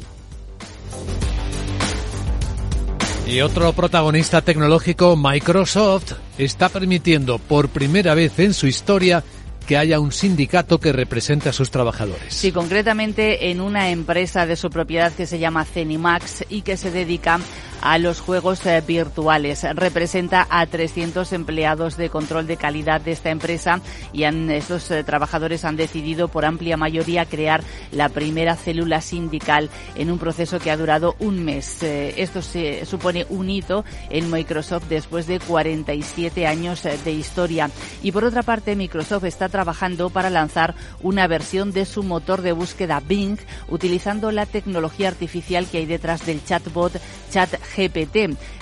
[3.25, 9.23] Y otro protagonista tecnológico, Microsoft, está permitiendo por primera vez en su historia
[9.67, 12.33] que haya un sindicato que represente a sus trabajadores.
[12.33, 16.91] Sí, concretamente en una empresa de su propiedad que se llama Cenimax y que se
[16.91, 17.39] dedica
[17.81, 19.63] a los juegos eh, virtuales.
[19.73, 23.81] Representa a 300 empleados de control de calidad de esta empresa
[24.13, 30.11] y estos eh, trabajadores han decidido por amplia mayoría crear la primera célula sindical en
[30.11, 31.83] un proceso que ha durado un mes.
[31.83, 37.69] Eh, esto se supone un hito en Microsoft después de 47 años de historia.
[38.03, 42.51] Y por otra parte, Microsoft está trabajando para lanzar una versión de su motor de
[42.51, 43.37] búsqueda Bing
[43.69, 46.93] utilizando la tecnología artificial que hay detrás del chatbot
[47.31, 47.70] ChatGPT,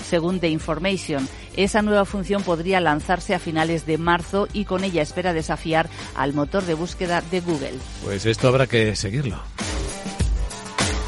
[0.04, 1.28] según The Information.
[1.56, 6.34] Esa nueva función podría lanzarse a finales de marzo y con ella espera desafiar al
[6.34, 7.74] motor de búsqueda de Google.
[8.04, 9.39] Pues esto habrá que seguirlo.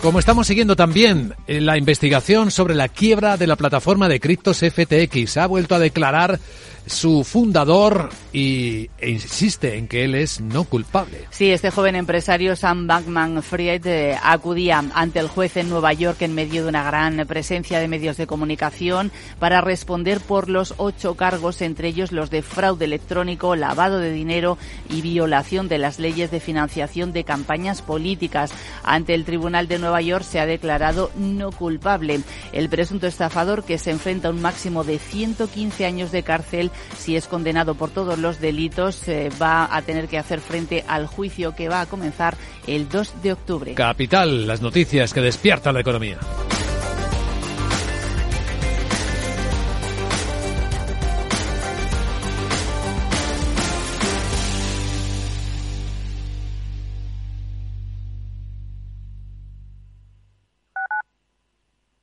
[0.02, 4.58] Como estamos siguiendo también eh, la investigación sobre la quiebra de la plataforma de criptos
[4.58, 6.40] FTX, ha vuelto a declarar
[6.86, 11.26] su fundador y, e insiste en que él es no culpable.
[11.30, 16.34] Sí, este joven empresario Sam Bankman-Fried eh, acudía ante el juez en Nueva York en
[16.34, 21.62] medio de una gran presencia de medios de comunicación para responder por los ocho cargos,
[21.62, 24.58] entre ellos los de fraude electrónico, lavado de dinero
[24.90, 28.52] y violación de las leyes de financiación de campañas políticas.
[28.84, 32.22] Ante el Tribunal de Nueva York se ha declarado no culpable.
[32.54, 37.16] El presunto estafador, que se enfrenta a un máximo de 115 años de cárcel, si
[37.16, 41.56] es condenado por todos los delitos, eh, va a tener que hacer frente al juicio
[41.56, 42.36] que va a comenzar
[42.68, 43.74] el 2 de octubre.
[43.74, 46.20] Capital, las noticias que despiertan la economía.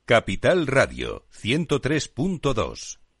[0.09, 2.97] Capital Radio 103.2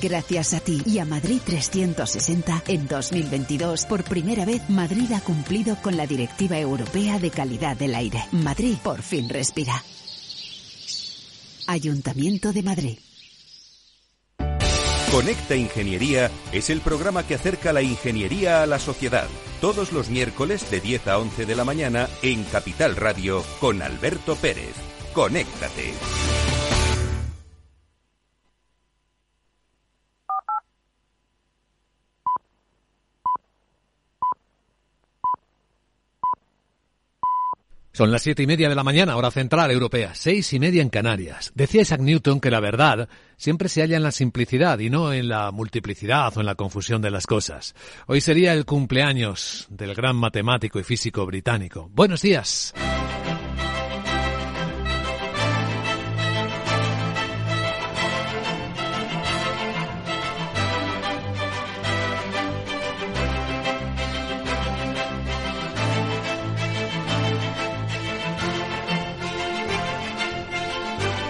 [0.00, 5.76] Gracias a ti y a Madrid 360, en 2022, por primera vez Madrid ha cumplido
[5.82, 8.24] con la Directiva Europea de Calidad del Aire.
[8.32, 9.82] Madrid por fin respira.
[11.66, 12.98] Ayuntamiento de Madrid.
[15.10, 19.28] Conecta Ingeniería es el programa que acerca la ingeniería a la sociedad.
[19.60, 24.36] Todos los miércoles de 10 a 11 de la mañana en Capital Radio con Alberto
[24.36, 24.74] Pérez.
[25.12, 25.92] Conéctate.
[37.92, 40.88] Son las siete y media de la mañana, hora central europea, seis y media en
[40.88, 41.52] Canarias.
[41.54, 45.28] Decía Isaac Newton que la verdad siempre se halla en la simplicidad y no en
[45.28, 47.74] la multiplicidad o en la confusión de las cosas.
[48.06, 51.90] Hoy sería el cumpleaños del gran matemático y físico británico.
[51.92, 52.72] Buenos días.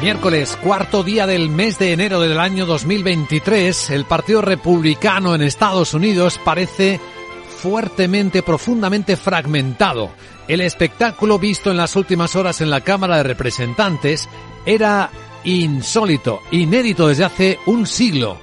[0.00, 5.92] Miércoles, cuarto día del mes de enero del año 2023, el Partido Republicano en Estados
[5.92, 7.00] Unidos parece
[7.60, 10.12] fuertemente, profundamente fragmentado.
[10.46, 14.28] El espectáculo visto en las últimas horas en la Cámara de Representantes
[14.64, 15.10] era
[15.42, 18.38] insólito, inédito desde hace un siglo.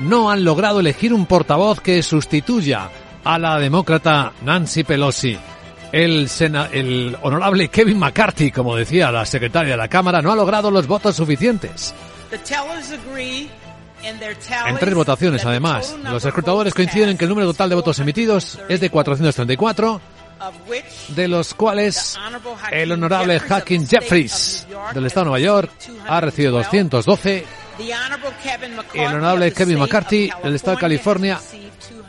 [0.00, 2.90] No han logrado elegir un portavoz que sustituya
[3.24, 5.38] a la demócrata Nancy Pelosi.
[5.92, 6.28] El,
[6.72, 10.86] el honorable Kevin McCarthy, como decía la secretaria de la Cámara, no ha logrado los
[10.86, 11.94] votos suficientes.
[14.66, 18.58] En tres votaciones, además, los escrutadores coinciden en que el número total de votos emitidos
[18.68, 20.00] es de 434,
[21.08, 22.16] de los cuales
[22.70, 25.70] el honorable Hacking Jeffries del Estado de Nueva York
[26.06, 27.44] ha recibido 212
[28.94, 31.40] y el honorable Kevin McCarthy del Estado de California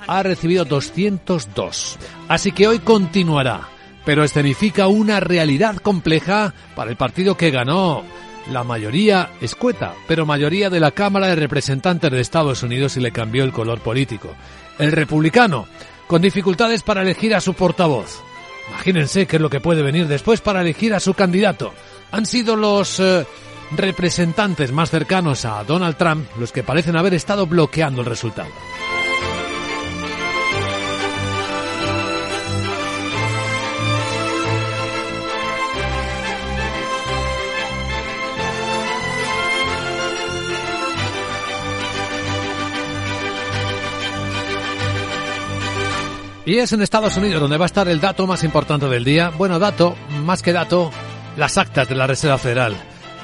[0.10, 1.98] ha recibido 202.
[2.28, 3.70] Así que hoy continuará,
[4.06, 8.04] pero escenifica una realidad compleja para el partido que ganó
[8.52, 13.12] la mayoría escueta, pero mayoría de la Cámara de Representantes de Estados Unidos y le
[13.12, 14.34] cambió el color político.
[14.80, 15.68] El republicano,
[16.08, 18.24] con dificultades para elegir a su portavoz.
[18.70, 21.72] Imagínense qué es lo que puede venir después para elegir a su candidato.
[22.12, 23.26] Han sido los eh,
[23.72, 28.50] representantes más cercanos a Donald Trump los que parecen haber estado bloqueando el resultado.
[46.50, 49.30] Y es en Estados Unidos donde va a estar el dato más importante del día.
[49.30, 50.90] Bueno, dato, más que dato,
[51.38, 52.76] las actas de la Reserva Federal.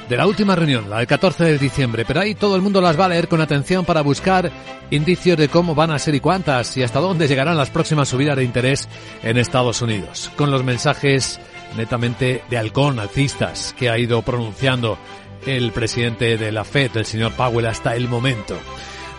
[0.08, 3.00] De la última reunión, la del 14 de diciembre, pero ahí todo el mundo las
[3.00, 4.52] va a leer con atención para buscar
[4.92, 8.38] indicios de cómo van a ser y cuántas y hasta dónde llegarán las próximas subidas
[8.38, 8.88] de interés
[9.24, 10.30] en Estados Unidos.
[10.36, 11.40] Con los mensajes
[11.76, 15.00] netamente de halcón, alcistas, que ha ido pronunciando
[15.48, 18.56] el presidente de la FED, el señor Powell, hasta el momento.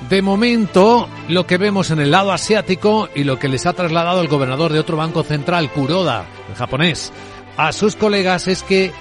[0.09, 4.21] De momento, lo que vemos en el lado asiático y lo que les ha trasladado
[4.21, 7.13] el gobernador de otro banco central, Kuroda, el japonés,
[7.57, 8.93] a sus colegas es que,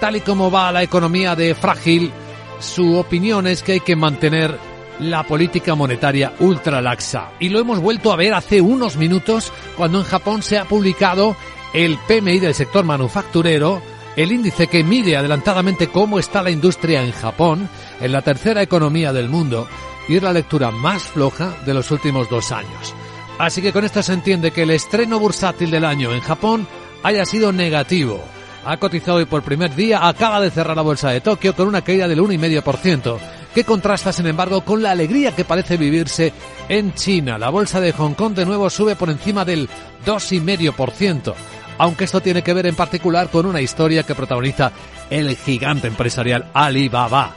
[0.00, 2.12] tal y como va la economía de frágil,
[2.60, 4.58] su opinión es que hay que mantener
[5.00, 7.32] la política monetaria ultra laxa.
[7.38, 11.36] Y lo hemos vuelto a ver hace unos minutos cuando en Japón se ha publicado
[11.74, 13.82] el PMI del sector manufacturero,
[14.16, 17.68] el índice que mide adelantadamente cómo está la industria en Japón,
[18.00, 19.68] en la tercera economía del mundo,
[20.08, 22.94] y es la lectura más floja de los últimos dos años.
[23.38, 26.66] Así que con esto se entiende que el estreno bursátil del año en Japón
[27.02, 28.20] haya sido negativo.
[28.64, 31.82] Ha cotizado hoy por primer día, acaba de cerrar la bolsa de Tokio con una
[31.82, 33.16] caída del 1,5%,
[33.54, 36.32] que contrasta sin embargo con la alegría que parece vivirse
[36.68, 37.38] en China.
[37.38, 39.68] La bolsa de Hong Kong de nuevo sube por encima del
[40.04, 41.34] 2,5%.
[41.78, 44.72] aunque esto tiene que ver en particular con una historia que protagoniza
[45.10, 47.32] el gigante empresarial Alibaba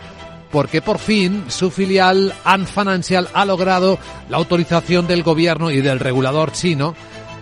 [0.52, 3.98] porque por fin su filial Ant Financial ha logrado
[4.30, 6.96] la autorización del gobierno y del regulador chino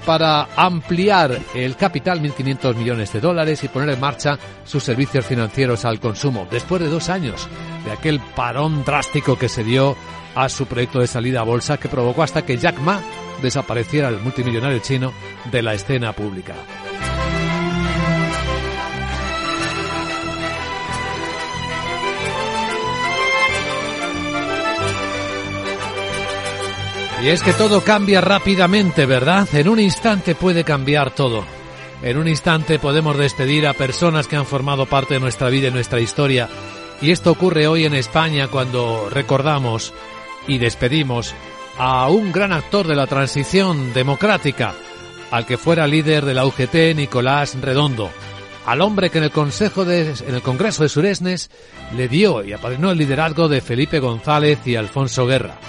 [0.06, 5.86] para ampliar el capital 1.500 millones de dólares y poner en marcha sus servicios financieros
[5.86, 7.48] al consumo, después de dos años
[7.86, 9.96] de aquel parón drástico que se dio
[10.36, 13.02] a su proyecto de salida a bolsa que provocó hasta que Jack Ma
[13.42, 15.14] desapareciera el multimillonario chino
[15.52, 16.56] de la escena pública.
[27.22, 29.48] Y es que todo cambia rápidamente, ¿verdad?
[29.54, 31.44] En un instante puede cambiar todo.
[32.02, 35.72] En un instante podemos despedir a personas que han formado parte de nuestra vida y
[35.72, 36.48] nuestra historia.
[37.02, 39.94] Y esto ocurre hoy en España cuando recordamos
[40.48, 41.36] y despedimos
[41.78, 44.74] a un gran actor de la transición democrática,
[45.30, 48.10] al que fuera líder de la UGT, Nicolás Redondo,
[48.66, 51.52] al hombre que en el Consejo de, en el Congreso de Suresnes
[51.98, 55.60] le dio y apadrinó el liderazgo de Felipe González y Alfonso Guerra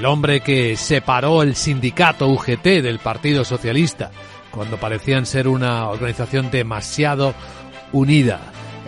[0.00, 4.10] el hombre que separó el sindicato UGT del Partido Socialista
[4.50, 7.34] cuando parecían ser una organización demasiado
[7.92, 8.40] unida.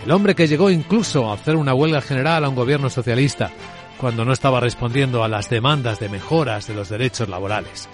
[0.03, 3.51] El hombre que llegó incluso a hacer una huelga general a un gobierno socialista
[3.99, 7.87] cuando no estaba respondiendo a las demandas de mejoras de los derechos laborales.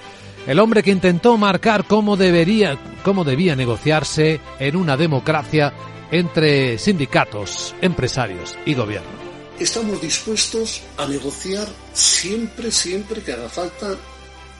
[0.47, 5.73] El hombre que intentó marcar cómo debería, cómo debía negociarse en una democracia
[6.09, 9.28] entre sindicatos, empresarios y gobierno
[9.59, 13.95] estamos dispuestos a negociar siempre, siempre que haga falta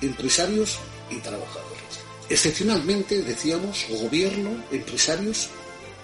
[0.02, 0.80] empresarios
[1.10, 1.70] y trabajadores.
[2.30, 5.50] Excepcionalmente, decíamos, gobierno, empresarios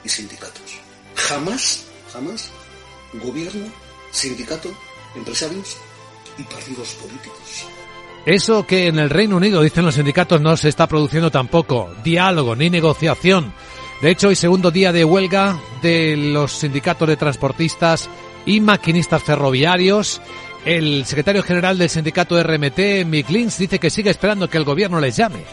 [0.03, 0.79] y sindicatos.
[1.15, 2.49] Jamás, jamás,
[3.13, 3.65] gobierno,
[4.11, 4.69] sindicato,
[5.15, 5.77] empresarios
[6.37, 7.65] y partidos políticos.
[8.25, 11.93] Eso que en el Reino Unido, dicen los sindicatos, no se está produciendo tampoco.
[12.03, 13.53] Diálogo ni negociación.
[14.01, 18.09] De hecho, hoy segundo día de huelga de los sindicatos de transportistas
[18.45, 20.21] y maquinistas ferroviarios.
[20.65, 24.99] El secretario general del sindicato RMT, Mick Lins, dice que sigue esperando que el gobierno
[24.99, 25.43] les llame.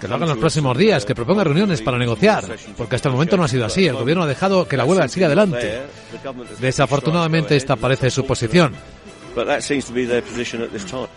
[0.00, 2.44] Que lo hagan los próximos días, que proponga reuniones para negociar,
[2.76, 3.86] porque hasta el momento no ha sido así.
[3.86, 5.82] El gobierno ha dejado que la huelga siga adelante.
[6.60, 8.74] Desafortunadamente esta parece su posición.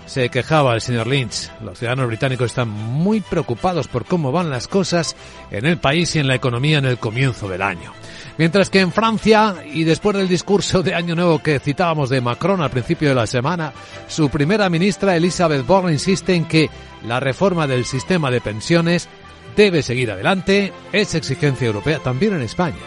[0.06, 1.50] Se quejaba el señor Lynch.
[1.64, 5.16] Los ciudadanos británicos están muy preocupados por cómo van las cosas
[5.52, 7.94] en el país y en la economía en el comienzo del año.
[8.40, 12.62] Mientras que en Francia, y después del discurso de Año Nuevo que citábamos de Macron
[12.62, 13.74] al principio de la semana,
[14.08, 16.70] su primera ministra Elisabeth Borne insiste en que
[17.06, 19.10] la reforma del sistema de pensiones
[19.58, 22.78] debe seguir adelante, es exigencia europea también en España.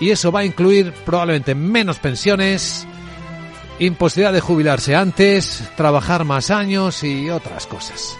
[0.00, 2.84] Y eso va a incluir probablemente menos pensiones,
[3.78, 8.18] imposibilidad de jubilarse antes, trabajar más años y otras cosas.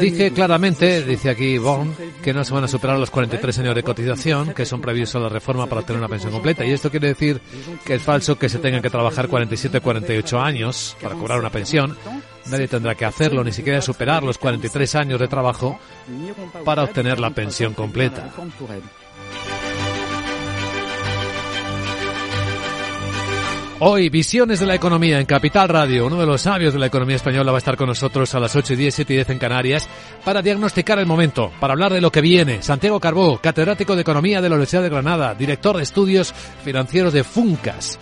[0.00, 3.82] Dije claramente, dice aquí Bon, que no se van a superar los 43 años de
[3.82, 6.64] cotización que son previstos a la reforma para obtener una pensión completa.
[6.64, 7.40] Y esto quiere decir
[7.84, 11.96] que es falso que se tengan que trabajar 47 48 años para cobrar una pensión.
[12.50, 15.78] Nadie tendrá que hacerlo, ni siquiera superar los 43 años de trabajo
[16.64, 18.30] para obtener la pensión completa.
[23.84, 26.06] Hoy, Visiones de la Economía en Capital Radio.
[26.06, 28.54] Uno de los sabios de la economía española va a estar con nosotros a las
[28.54, 29.88] 8 y 10, 7 y 10 en Canarias
[30.24, 32.62] para diagnosticar el momento, para hablar de lo que viene.
[32.62, 37.24] Santiago Carbó, catedrático de Economía de la Universidad de Granada, director de estudios financieros de
[37.24, 37.98] Funcas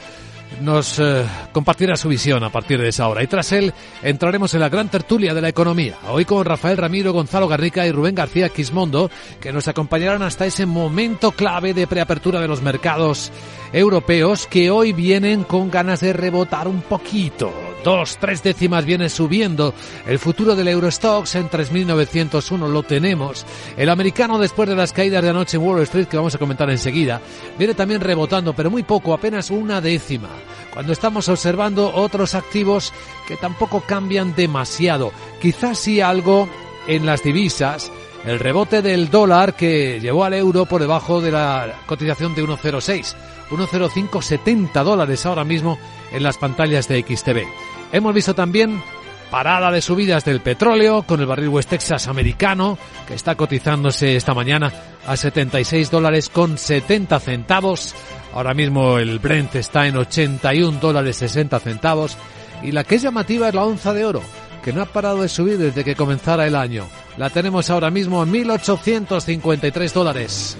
[0.61, 3.22] nos eh, compartirá su visión a partir de esa hora.
[3.22, 3.72] Y tras él
[4.03, 5.96] entraremos en la gran tertulia de la economía.
[6.09, 10.66] Hoy con Rafael Ramiro, Gonzalo Garrica y Rubén García Quismondo, que nos acompañarán hasta ese
[10.66, 13.32] momento clave de preapertura de los mercados
[13.72, 17.70] europeos que hoy vienen con ganas de rebotar un poquito.
[17.83, 19.72] Dos, tres décimas viene subiendo.
[20.07, 23.47] El futuro del Eurostox en 3.901 lo tenemos.
[23.76, 26.68] El americano después de las caídas de anoche en Wall Street, que vamos a comentar
[26.68, 27.22] enseguida,
[27.59, 30.28] viene también rebotando, pero muy poco, apenas una décima.
[30.74, 32.93] Cuando estamos observando otros activos
[33.26, 35.12] que tampoco cambian demasiado.
[35.41, 36.49] Quizás sí algo
[36.87, 37.91] en las divisas,
[38.26, 43.16] el rebote del dólar que llevó al euro por debajo de la cotización de 1,06.
[43.51, 45.78] 1,0570 dólares ahora mismo
[46.12, 47.70] en las pantallas de XTV.
[47.93, 48.82] Hemos visto también
[49.30, 54.34] parada de subidas del petróleo con el barril West Texas americano que está cotizándose esta
[54.34, 54.72] mañana
[55.07, 57.95] a 76 dólares con 70 centavos.
[58.32, 62.16] Ahora mismo el Brent está en 81 dólares 60 centavos
[62.62, 64.22] y la que es llamativa es la onza de oro
[64.62, 66.86] que no ha parado de subir desde que comenzara el año.
[67.16, 70.57] La tenemos ahora mismo en 1.853 dólares.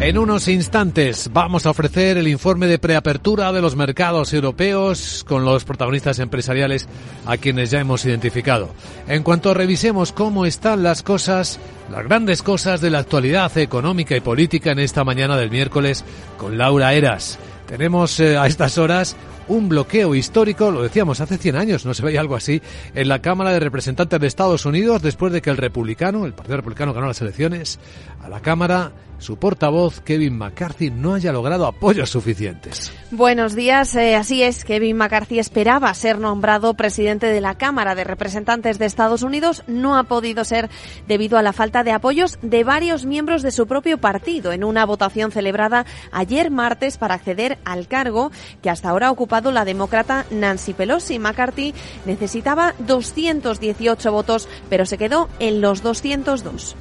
[0.00, 5.44] En unos instantes vamos a ofrecer el informe de preapertura de los mercados europeos con
[5.44, 6.88] los protagonistas empresariales
[7.26, 8.70] a quienes ya hemos identificado.
[9.08, 11.58] En cuanto revisemos cómo están las cosas,
[11.90, 16.04] las grandes cosas de la actualidad económica y política en esta mañana del miércoles
[16.36, 17.36] con Laura Eras.
[17.66, 19.16] Tenemos eh, a estas horas
[19.48, 22.62] un bloqueo histórico, lo decíamos hace 100 años, no se veía algo así,
[22.94, 26.56] en la Cámara de Representantes de Estados Unidos después de que el republicano, el Partido
[26.58, 27.80] Republicano ganó las elecciones,
[28.22, 32.92] a la Cámara su portavoz, Kevin McCarthy, no haya logrado apoyos suficientes.
[33.10, 33.94] Buenos días.
[33.94, 38.86] Eh, así es, Kevin McCarthy esperaba ser nombrado presidente de la Cámara de Representantes de
[38.86, 39.64] Estados Unidos.
[39.66, 40.68] No ha podido ser
[41.06, 44.86] debido a la falta de apoyos de varios miembros de su propio partido en una
[44.86, 48.30] votación celebrada ayer martes para acceder al cargo
[48.62, 51.18] que hasta ahora ha ocupado la demócrata Nancy Pelosi.
[51.18, 51.74] McCarthy
[52.06, 56.76] necesitaba 218 votos, pero se quedó en los 202.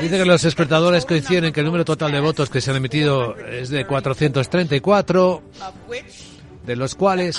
[0.00, 2.76] Dice que los espectadores coinciden en que el número total de votos que se han
[2.76, 5.42] emitido es de 434,
[6.66, 7.38] de los cuales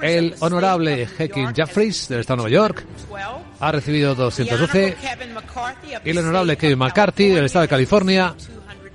[0.00, 2.84] el honorable Hakeem Jeffries del Estado de Nueva York
[3.60, 4.96] ha recibido 212
[6.04, 8.34] y el honorable Kevin McCarthy del Estado de California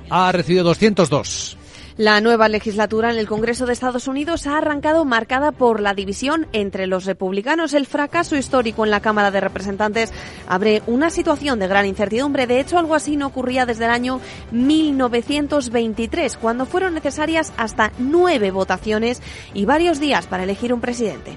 [0.09, 1.56] ha recibido 202.
[1.97, 6.45] La nueva legislatura en el Congreso de Estados Unidos ha arrancado marcada por la división
[6.53, 7.73] entre los republicanos.
[7.73, 10.13] El fracaso histórico en la Cámara de Representantes
[10.47, 12.45] abre una situación de gran incertidumbre.
[12.45, 14.21] De hecho, algo así no ocurría desde el año
[14.51, 19.19] 1923, cuando fueron necesarias hasta nueve votaciones
[19.55, 21.35] y varios días para elegir un presidente.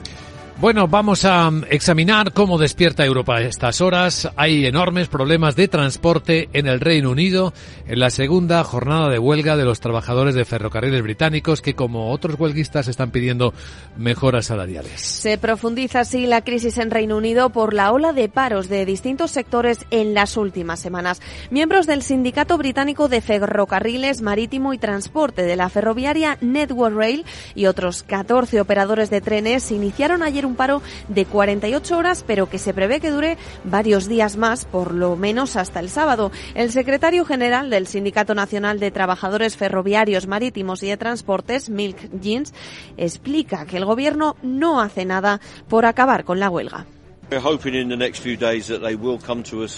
[0.60, 4.28] Bueno, vamos a examinar cómo despierta Europa a estas horas.
[4.36, 7.54] Hay enormes problemas de transporte en el Reino Unido
[7.86, 12.38] en la segunda jornada de huelga de los trabajadores de ferrocarriles británicos que, como otros
[12.38, 13.54] huelguistas, están pidiendo
[13.96, 15.00] mejoras salariales.
[15.00, 19.30] Se profundiza así la crisis en Reino Unido por la ola de paros de distintos
[19.30, 21.22] sectores en las últimas semanas.
[21.50, 27.64] Miembros del Sindicato Británico de Ferrocarriles Marítimo y Transporte de la ferroviaria Network Rail y
[27.64, 32.74] otros 14 operadores de trenes iniciaron ayer un paro de 48 horas, pero que se
[32.74, 36.30] prevé que dure varios días más, por lo menos hasta el sábado.
[36.54, 42.52] El secretario general del Sindicato Nacional de Trabajadores Ferroviarios, Marítimos y de Transportes, Milk Jeans,
[42.96, 46.86] explica que el gobierno no hace nada por acabar con la huelga.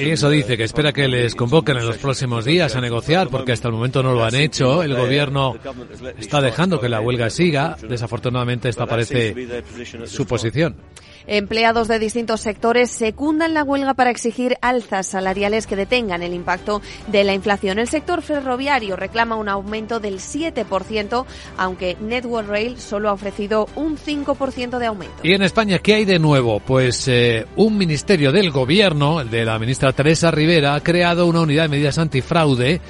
[0.00, 3.52] Y eso dice que espera que les convoquen en los próximos días a negociar, porque
[3.52, 4.82] hasta el momento no lo han hecho.
[4.82, 5.56] El gobierno
[6.18, 7.76] está dejando que la huelga siga.
[7.86, 9.34] Desafortunadamente esta parece
[10.06, 10.76] su posición.
[11.26, 16.82] Empleados de distintos sectores secundan la huelga para exigir alzas salariales que detengan el impacto
[17.08, 17.78] de la inflación.
[17.78, 21.24] El sector ferroviario reclama un aumento del 7%,
[21.56, 25.14] aunque Network Rail solo ha ofrecido un 5% de aumento.
[25.22, 26.60] ¿Y en España qué hay de nuevo?
[26.60, 31.40] Pues eh, un ministerio del gobierno, el de la ministra Teresa Rivera, ha creado una
[31.40, 32.80] unidad de medidas antifraude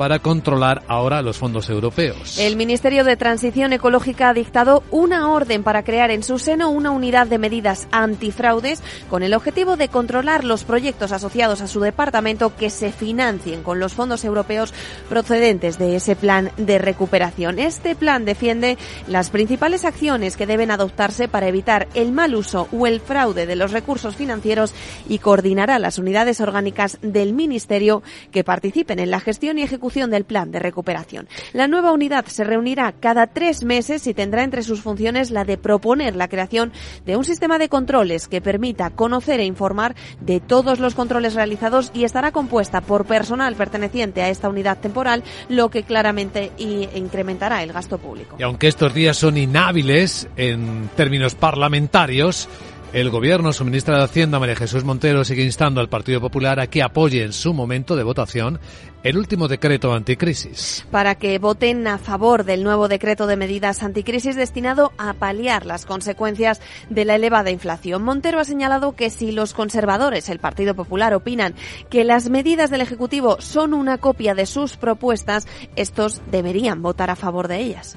[0.00, 2.38] para controlar ahora los fondos europeos.
[2.38, 6.90] El Ministerio de Transición Ecológica ha dictado una orden para crear en su seno una
[6.90, 12.56] unidad de medidas antifraudes con el objetivo de controlar los proyectos asociados a su departamento
[12.56, 14.72] que se financien con los fondos europeos
[15.10, 17.58] procedentes de ese plan de recuperación.
[17.58, 22.86] Este plan defiende las principales acciones que deben adoptarse para evitar el mal uso o
[22.86, 24.72] el fraude de los recursos financieros
[25.10, 30.24] y coordinará las unidades orgánicas del Ministerio que participen en la gestión y ejecución del
[30.24, 31.28] plan de recuperación.
[31.52, 35.58] La nueva unidad se reunirá cada tres meses y tendrá entre sus funciones la de
[35.58, 36.72] proponer la creación
[37.04, 41.90] de un sistema de controles que permita conocer e informar de todos los controles realizados
[41.92, 47.72] y estará compuesta por personal perteneciente a esta unidad temporal, lo que claramente incrementará el
[47.72, 48.36] gasto público.
[48.38, 52.48] Y aunque estos días son inhábiles en términos parlamentarios,
[52.92, 56.66] el gobierno, su ministra de Hacienda, María Jesús Montero, sigue instando al Partido Popular a
[56.66, 58.58] que apoye en su momento de votación
[59.04, 60.86] el último decreto anticrisis.
[60.90, 65.86] Para que voten a favor del nuevo decreto de medidas anticrisis destinado a paliar las
[65.86, 68.02] consecuencias de la elevada inflación.
[68.02, 71.54] Montero ha señalado que si los conservadores, el Partido Popular, opinan
[71.90, 77.16] que las medidas del Ejecutivo son una copia de sus propuestas, estos deberían votar a
[77.16, 77.96] favor de ellas.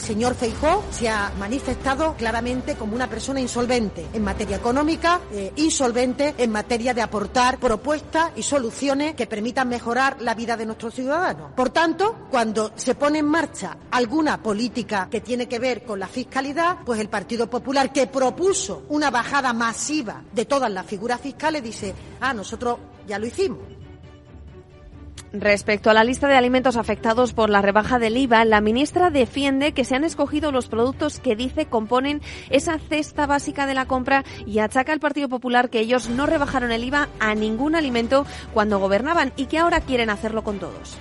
[0.00, 5.52] El señor Feijó se ha manifestado claramente como una persona insolvente en materia económica, eh,
[5.56, 10.94] insolvente en materia de aportar propuestas y soluciones que permitan mejorar la vida de nuestros
[10.94, 11.52] ciudadanos.
[11.54, 16.08] Por tanto, cuando se pone en marcha alguna política que tiene que ver con la
[16.08, 21.62] fiscalidad, pues el Partido Popular, que propuso una bajada masiva de todas las figuras fiscales,
[21.62, 23.79] dice, ah, nosotros ya lo hicimos.
[25.32, 29.72] Respecto a la lista de alimentos afectados por la rebaja del IVA, la ministra defiende
[29.72, 32.20] que se han escogido los productos que dice componen
[32.50, 36.72] esa cesta básica de la compra y achaca al Partido Popular que ellos no rebajaron
[36.72, 40.98] el IVA a ningún alimento cuando gobernaban y que ahora quieren hacerlo con todos.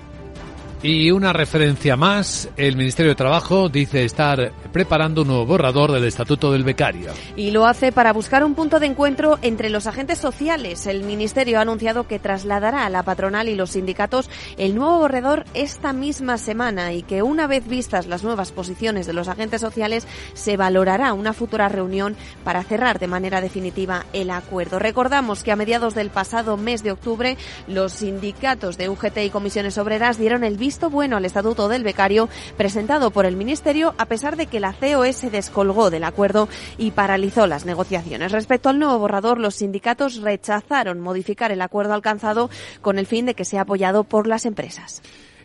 [0.81, 6.05] Y una referencia más, el Ministerio de Trabajo dice estar preparando un nuevo borrador del
[6.05, 7.11] Estatuto del Becario.
[7.35, 10.87] Y lo hace para buscar un punto de encuentro entre los agentes sociales.
[10.87, 15.43] El Ministerio ha anunciado que trasladará a la patronal y los sindicatos el nuevo borrador
[15.53, 20.07] esta misma semana y que una vez vistas las nuevas posiciones de los agentes sociales
[20.33, 22.15] se valorará una futura reunión
[22.45, 24.79] para cerrar de manera definitiva el acuerdo.
[24.79, 29.77] Recordamos que a mediados del pasado mes de octubre los sindicatos de UGT y comisiones
[29.77, 34.35] obreras dieron el visto bueno al Estatuto del Becario presentado por el Ministerio a pesar
[34.35, 36.47] de que la COE se descolgó del acuerdo
[36.77, 38.31] y paralizó las negociaciones.
[38.31, 42.49] Respecto al nuevo borrador, los sindicatos rechazaron modificar el acuerdo alcanzado
[42.81, 45.01] con el fin de que sea apoyado por las empresas.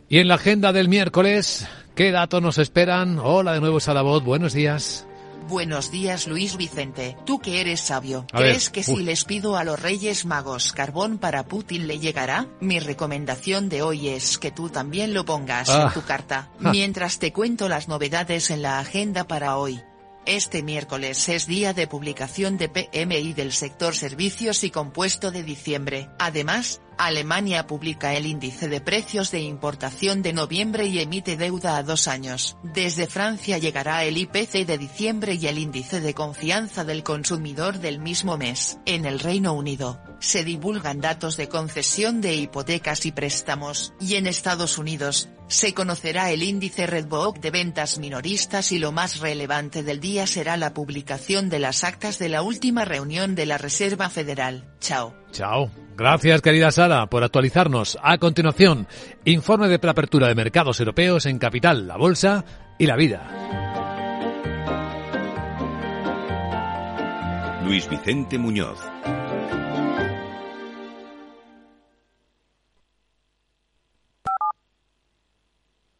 [0.09, 3.19] Y en la agenda del miércoles, ¿qué datos nos esperan?
[3.19, 5.07] Hola de nuevo, Salabot, buenos días.
[5.49, 9.81] Buenos días Luis Vicente, tú que eres sabio, ¿crees que si les pido a los
[9.81, 12.47] Reyes Magos carbón para Putin le llegará?
[12.61, 15.91] Mi recomendación de hoy es que tú también lo pongas en Ah.
[15.93, 19.83] tu carta, mientras te cuento las novedades en la agenda para hoy.
[20.27, 26.09] Este miércoles es día de publicación de PMI del sector servicios y compuesto de diciembre.
[26.19, 31.83] Además, Alemania publica el índice de precios de importación de noviembre y emite deuda a
[31.83, 32.57] dos años.
[32.63, 37.99] Desde Francia llegará el IPC de diciembre y el índice de confianza del consumidor del
[37.99, 38.79] mismo mes.
[38.87, 44.27] En el Reino Unido, se divulgan datos de concesión de hipotecas y préstamos, y en
[44.27, 50.01] Estados Unidos, se conocerá el índice Redbook de ventas minoristas y lo más relevante del
[50.01, 54.65] día será la publicación de las actas de la última reunión de la Reserva Federal.
[54.81, 55.15] Chao.
[55.33, 55.71] Chao.
[55.97, 57.99] Gracias, querida Sara, por actualizarnos.
[58.03, 58.89] A continuación,
[59.25, 62.45] informe de preapertura de mercados europeos en Capital, la Bolsa
[62.79, 63.31] y la Vida.
[67.65, 68.94] Luis Vicente Muñoz.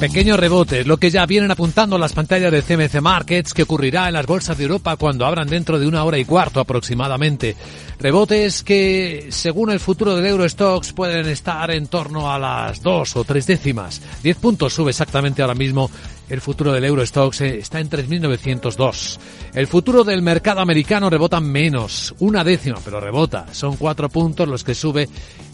[0.00, 4.14] Pequeños rebotes, lo que ya vienen apuntando las pantallas de CMC Markets que ocurrirá en
[4.14, 7.56] las bolsas de Europa cuando abran dentro de una hora y cuarto aproximadamente.
[7.98, 13.24] Rebotes que, según el futuro del Eurostox, pueden estar en torno a las dos o
[13.24, 14.00] tres décimas.
[14.22, 15.90] Diez puntos sube exactamente ahora mismo.
[16.28, 19.18] El futuro del Eurostox eh, está en 3.902.
[19.54, 23.46] El futuro del mercado americano rebota menos, una décima, pero rebota.
[23.52, 25.08] Son cuatro puntos los que sube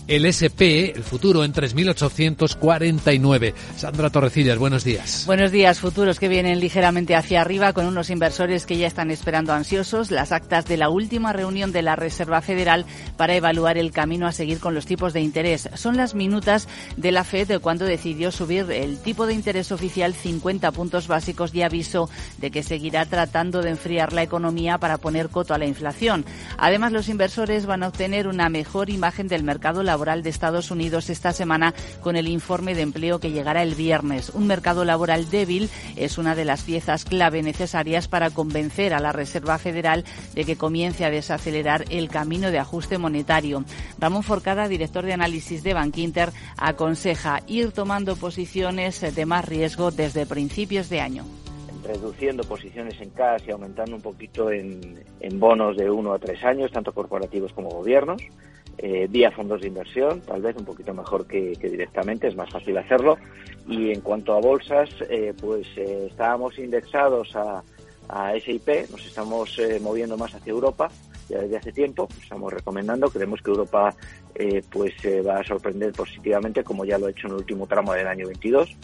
[0.07, 3.55] el SP, el futuro, en 3.849.
[3.77, 5.25] Sandra Torrecillas, buenos días.
[5.27, 9.55] Buenos días, futuros que vienen ligeramente hacia arriba con unos inversores que ya están esperando
[9.55, 12.85] ansiosos las actas de la última reunión de la Reserva Federal
[13.17, 15.71] para evaluar el camino a seguir con los tipos de interés.
[15.75, 20.13] Son las minutas de la FED de cuando decidió subir el tipo de interés oficial
[20.13, 25.31] 50 puntos básicos y aviso de que seguirá tratando de enfriar la economía para poner
[25.31, 26.27] coto a la inflación.
[26.59, 31.09] Además, los inversores van a obtener una mejor imagen del mercado laboral de Estados Unidos
[31.09, 34.31] esta semana con el informe de empleo que llegará el viernes.
[34.31, 39.13] Un mercado laboral débil es una de las piezas clave necesarias para convencer a la
[39.13, 43.65] Reserva Federal de que comience a desacelerar el camino de ajuste monetario.
[44.01, 50.27] Ramón Forcada, director de análisis de Bankinter, aconseja ir tomando posiciones de más riesgo desde
[50.27, 51.25] principios de año
[51.85, 55.05] reduciendo posiciones en cash y aumentando un poquito en
[55.39, 58.23] bonos de uno a tres años, tanto corporativos como gobiernos,
[58.79, 62.77] eh, vía fondos de inversión, tal vez un poquito mejor que, directamente, es más fácil
[62.79, 63.19] hacerlo.
[63.67, 67.63] Y en cuanto a bolsas, eh, pues eh, estábamos indexados a,
[68.09, 70.91] a SIP, nos estamos eh, moviendo más hacia Europa
[71.27, 73.95] ya desde hace tiempo, estamos recomendando, creemos que Europa
[74.69, 74.93] pues
[75.27, 78.27] va a sorprender positivamente como ya lo ha hecho en el último tramo del año
[78.27, 78.77] 22.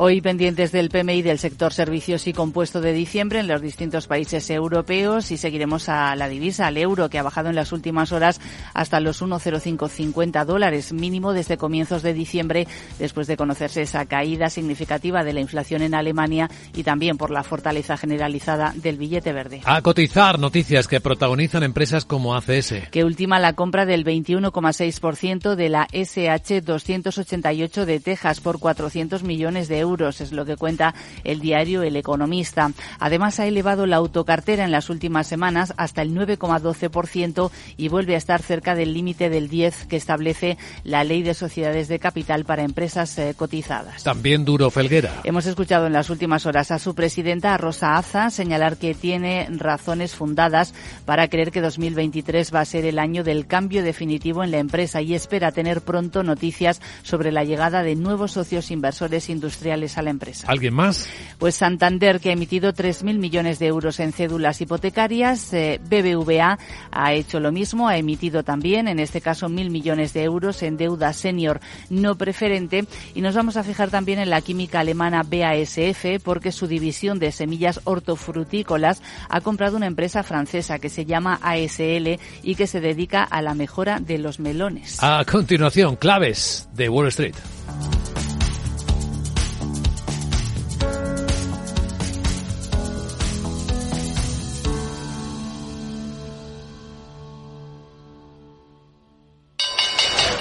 [0.00, 4.48] Hoy pendientes del PMI del sector servicios y compuesto de diciembre en los distintos países
[4.48, 8.40] europeos y seguiremos a la divisa, al euro, que ha bajado en las últimas horas
[8.74, 12.68] hasta los 1,0550 dólares, mínimo desde comienzos de diciembre,
[13.00, 17.42] después de conocerse esa caída significativa de la inflación en Alemania y también por la
[17.42, 19.62] fortaleza generalizada del billete verde.
[19.64, 22.88] A cotizar noticias que protagonizan empresas como ACS.
[22.92, 29.66] Que ultima la compra del 21,6% de la SH 288 de Texas por 400 millones
[29.66, 32.72] de euros euros, es lo que cuenta el diario El Economista.
[32.98, 38.18] Además, ha elevado la autocartera en las últimas semanas hasta el 9,12% y vuelve a
[38.18, 42.62] estar cerca del límite del 10 que establece la Ley de Sociedades de Capital para
[42.62, 44.02] empresas eh, cotizadas.
[44.02, 45.20] También Duro Felguera.
[45.24, 50.14] Hemos escuchado en las últimas horas a su presidenta, Rosa Aza, señalar que tiene razones
[50.14, 50.74] fundadas
[51.04, 55.02] para creer que 2023 va a ser el año del cambio definitivo en la empresa
[55.02, 60.10] y espera tener pronto noticias sobre la llegada de nuevos socios inversores industriales a la
[60.10, 60.46] empresa.
[60.48, 61.08] ¿Alguien más?
[61.38, 65.52] Pues Santander, que ha emitido 3.000 millones de euros en cédulas hipotecarias.
[65.52, 66.58] Eh, BBVA
[66.90, 70.76] ha hecho lo mismo, ha emitido también, en este caso, 1.000 millones de euros en
[70.76, 71.60] deuda senior
[71.90, 72.86] no preferente.
[73.14, 77.32] Y nos vamos a fijar también en la química alemana BASF, porque su división de
[77.32, 83.22] semillas hortofrutícolas ha comprado una empresa francesa que se llama ASL y que se dedica
[83.22, 85.02] a la mejora de los melones.
[85.02, 87.34] A continuación, claves de Wall Street.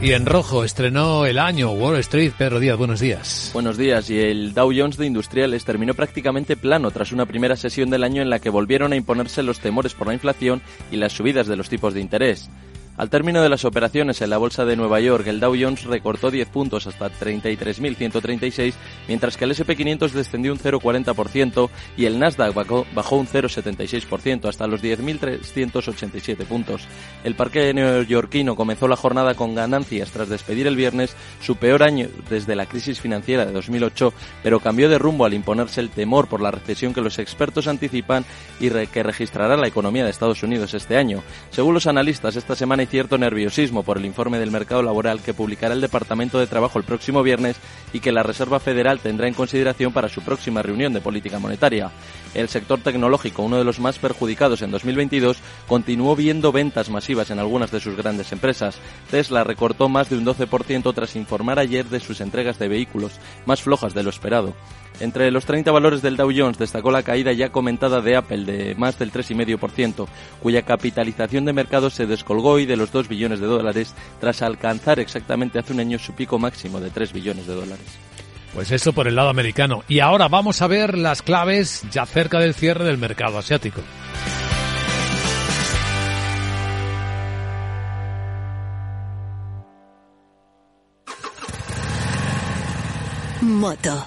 [0.00, 2.30] Y en rojo estrenó el año Wall Street.
[2.38, 3.50] Pedro Díaz, buenos días.
[3.52, 4.08] Buenos días.
[4.10, 8.22] Y el Dow Jones de Industriales terminó prácticamente plano tras una primera sesión del año
[8.22, 11.56] en la que volvieron a imponerse los temores por la inflación y las subidas de
[11.56, 12.48] los tipos de interés.
[12.98, 16.32] Al término de las operaciones en la bolsa de Nueva York, el Dow Jones recortó
[16.32, 18.74] 10 puntos hasta 33.136,
[19.06, 24.82] mientras que el SP500 descendió un 0,40% y el Nasdaq bajó, un 0,76% hasta los
[24.82, 26.88] 10.387 puntos.
[27.22, 32.08] El parque neoyorquino comenzó la jornada con ganancias tras despedir el viernes su peor año
[32.28, 36.40] desde la crisis financiera de 2008, pero cambió de rumbo al imponerse el temor por
[36.40, 38.24] la recesión que los expertos anticipan
[38.58, 41.22] y que registrará la economía de Estados Unidos este año.
[41.50, 45.74] Según los analistas, esta semana cierto nerviosismo por el informe del mercado laboral que publicará
[45.74, 47.56] el Departamento de Trabajo el próximo viernes
[47.92, 51.90] y que la Reserva Federal tendrá en consideración para su próxima reunión de política monetaria.
[52.34, 57.38] El sector tecnológico, uno de los más perjudicados en 2022, continuó viendo ventas masivas en
[57.38, 58.78] algunas de sus grandes empresas.
[59.10, 63.12] Tesla recortó más de un 12% tras informar ayer de sus entregas de vehículos,
[63.46, 64.54] más flojas de lo esperado.
[65.00, 68.74] Entre los 30 valores del Dow Jones destacó la caída ya comentada de Apple de
[68.74, 70.06] más del 3,5%,
[70.42, 74.98] cuya capitalización de mercado se descolgó hoy de los 2 billones de dólares tras alcanzar
[74.98, 77.98] exactamente hace un año su pico máximo de 3 billones de dólares.
[78.58, 79.84] Pues eso por el lado americano.
[79.86, 83.82] Y ahora vamos a ver las claves ya cerca del cierre del mercado asiático.
[93.42, 94.06] Moto.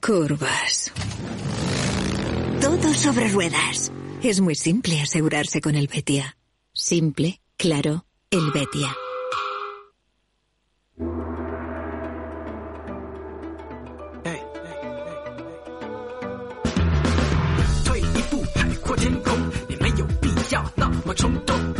[0.00, 0.92] Curvas.
[2.60, 3.90] Todo sobre ruedas.
[4.22, 6.36] Es muy simple asegurarse con el Betia.
[6.72, 8.96] Simple, claro, el Betia.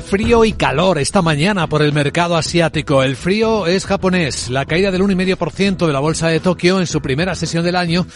[0.07, 3.03] Frío y calor esta mañana por el mercado asiático.
[3.03, 4.51] El frío es japonés.
[4.51, 8.07] La caída del 1,5% de la bolsa de Tokio en su primera sesión del año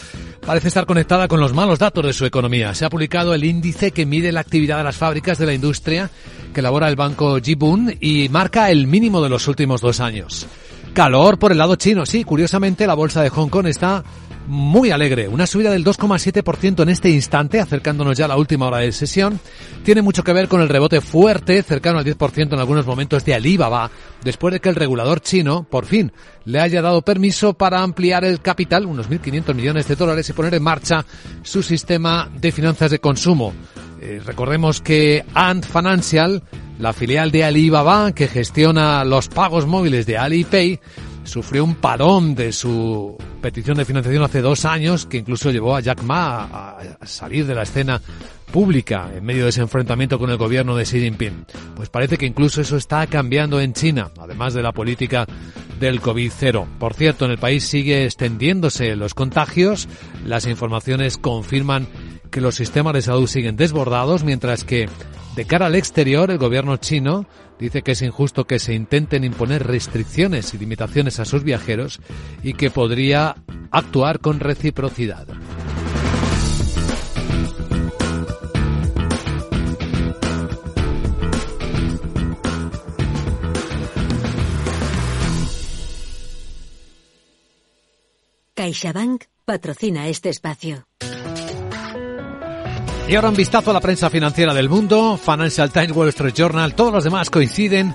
[0.45, 2.73] parece estar conectada con los malos datos de su economía.
[2.73, 6.09] Se ha publicado el índice que mide la actividad de las fábricas de la industria
[6.53, 10.47] que elabora el banco Jibun y marca el mínimo de los últimos dos años.
[10.93, 12.23] Calor por el lado chino, sí.
[12.23, 14.03] Curiosamente, la bolsa de Hong Kong está
[14.47, 15.27] muy alegre.
[15.27, 19.39] Una subida del 2,7% en este instante, acercándonos ya a la última hora de sesión.
[19.83, 23.33] Tiene mucho que ver con el rebote fuerte, cercano al 10% en algunos momentos de
[23.33, 23.89] Alibaba,
[24.23, 26.11] después de que el regulador chino, por fin,
[26.45, 30.53] le haya dado permiso para ampliar el capital, unos 1.500 millones de dólares, y poner
[30.55, 31.05] en marcha
[31.43, 33.53] su sistema de finanzas de consumo.
[34.01, 36.41] Eh, recordemos que Ant Financial,
[36.79, 40.79] la filial de Alibaba que gestiona los pagos móviles de Alipay,
[41.31, 45.79] sufrió un parón de su petición de financiación hace dos años que incluso llevó a
[45.79, 48.01] Jack Ma a salir de la escena
[48.51, 51.45] pública en medio de ese enfrentamiento con el gobierno de Xi Jinping.
[51.73, 55.25] Pues parece que incluso eso está cambiando en China, además de la política
[55.79, 56.65] del COVID-0.
[56.77, 59.87] Por cierto, en el país sigue extendiéndose los contagios.
[60.25, 61.87] Las informaciones confirman
[62.29, 64.89] que los sistemas de salud siguen desbordados, mientras que
[65.37, 67.25] de cara al exterior el gobierno chino
[67.61, 72.01] dice que es injusto que se intenten imponer restricciones y limitaciones a sus viajeros
[72.41, 73.35] y que podría
[73.69, 75.27] actuar con reciprocidad.
[88.55, 90.87] CaixaBank patrocina este espacio.
[93.11, 95.17] Y ahora un vistazo a la prensa financiera del mundo.
[95.17, 97.93] Financial Times, Wall Street Journal, todos los demás coinciden,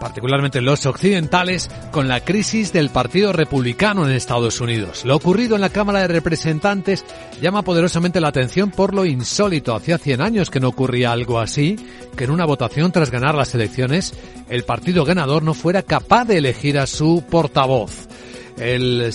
[0.00, 5.04] particularmente los occidentales, con la crisis del Partido Republicano en Estados Unidos.
[5.04, 7.04] Lo ocurrido en la Cámara de Representantes
[7.40, 9.72] llama poderosamente la atención por lo insólito.
[9.72, 11.76] Hacía 100 años que no ocurría algo así,
[12.16, 14.14] que en una votación tras ganar las elecciones,
[14.48, 18.08] el partido ganador no fuera capaz de elegir a su portavoz
[18.58, 19.12] el,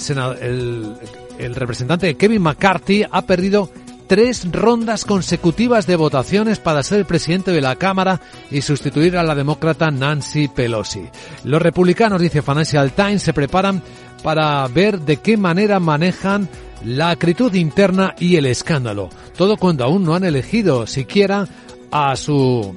[1.39, 3.69] el, representante Kevin McCarthy ha perdido
[4.11, 8.19] tres rondas consecutivas de votaciones para ser el presidente de la Cámara
[8.51, 11.07] y sustituir a la demócrata Nancy Pelosi.
[11.45, 13.81] Los republicanos, dice Financial Times, se preparan
[14.21, 16.49] para ver de qué manera manejan
[16.83, 19.07] la acritud interna y el escándalo.
[19.37, 21.47] Todo cuando aún no han elegido siquiera
[21.89, 22.75] a su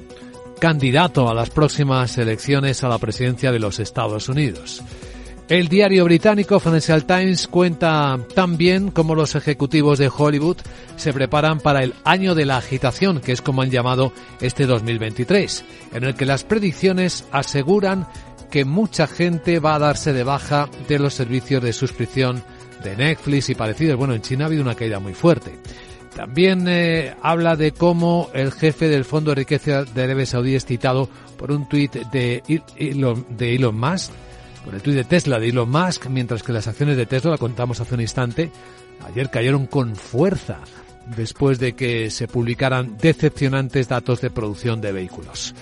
[0.61, 4.81] candidato a las próximas elecciones a la presidencia de los Estados Unidos.
[5.47, 10.57] El diario británico Financial Times cuenta también cómo los ejecutivos de Hollywood
[10.95, 15.63] se preparan para el año de la agitación, que es como han llamado este 2023,
[15.93, 18.07] en el que las predicciones aseguran
[18.49, 22.43] que mucha gente va a darse de baja de los servicios de suscripción
[22.83, 23.99] de Netflix y parecidos.
[23.99, 25.59] Bueno, en China ha habido una caída muy fuerte.
[26.15, 30.65] También eh, habla de cómo el jefe del Fondo de Riqueza de Arabia Saudí es
[30.65, 32.41] citado por un tuit de
[32.79, 34.11] de Elon Musk
[34.65, 37.37] con el tuit de Tesla de Elon Musk, mientras que las acciones de Tesla, la
[37.37, 38.51] contamos hace un instante,
[39.05, 40.57] ayer cayeron con fuerza
[41.15, 45.53] después de que se publicaran decepcionantes datos de producción de vehículos.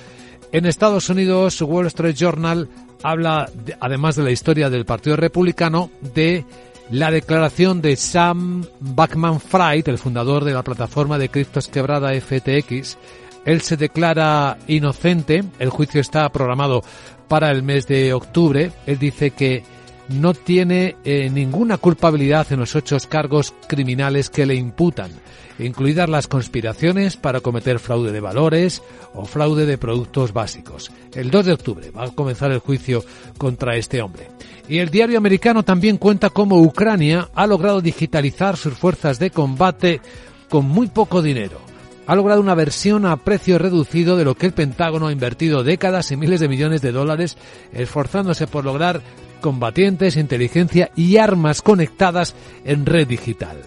[0.54, 2.70] En Estados Unidos, Wall Street Journal
[3.04, 3.49] habla,
[3.82, 6.45] además de la historia del Partido Republicano, de
[6.89, 12.97] la declaración de Sam Backman-Fried, el fundador de la plataforma de criptos quebrada FTX.
[13.45, 16.84] Él se declara inocente, el juicio está programado
[17.28, 18.72] para el mes de octubre.
[18.86, 19.64] Él dice que
[20.10, 25.12] no tiene eh, ninguna culpabilidad en los ocho cargos criminales que le imputan,
[25.60, 28.82] incluidas las conspiraciones para cometer fraude de valores
[29.14, 30.92] o fraude de productos básicos.
[31.14, 33.04] El 2 de octubre va a comenzar el juicio
[33.38, 34.30] contra este hombre.
[34.68, 40.02] Y el diario americano también cuenta cómo Ucrania ha logrado digitalizar sus fuerzas de combate
[40.50, 41.73] con muy poco dinero
[42.06, 46.12] ha logrado una versión a precio reducido de lo que el Pentágono ha invertido décadas
[46.12, 47.38] y miles de millones de dólares
[47.72, 49.01] esforzándose por lograr
[49.41, 52.36] combatientes, inteligencia y armas conectadas
[52.66, 53.58] en red digital.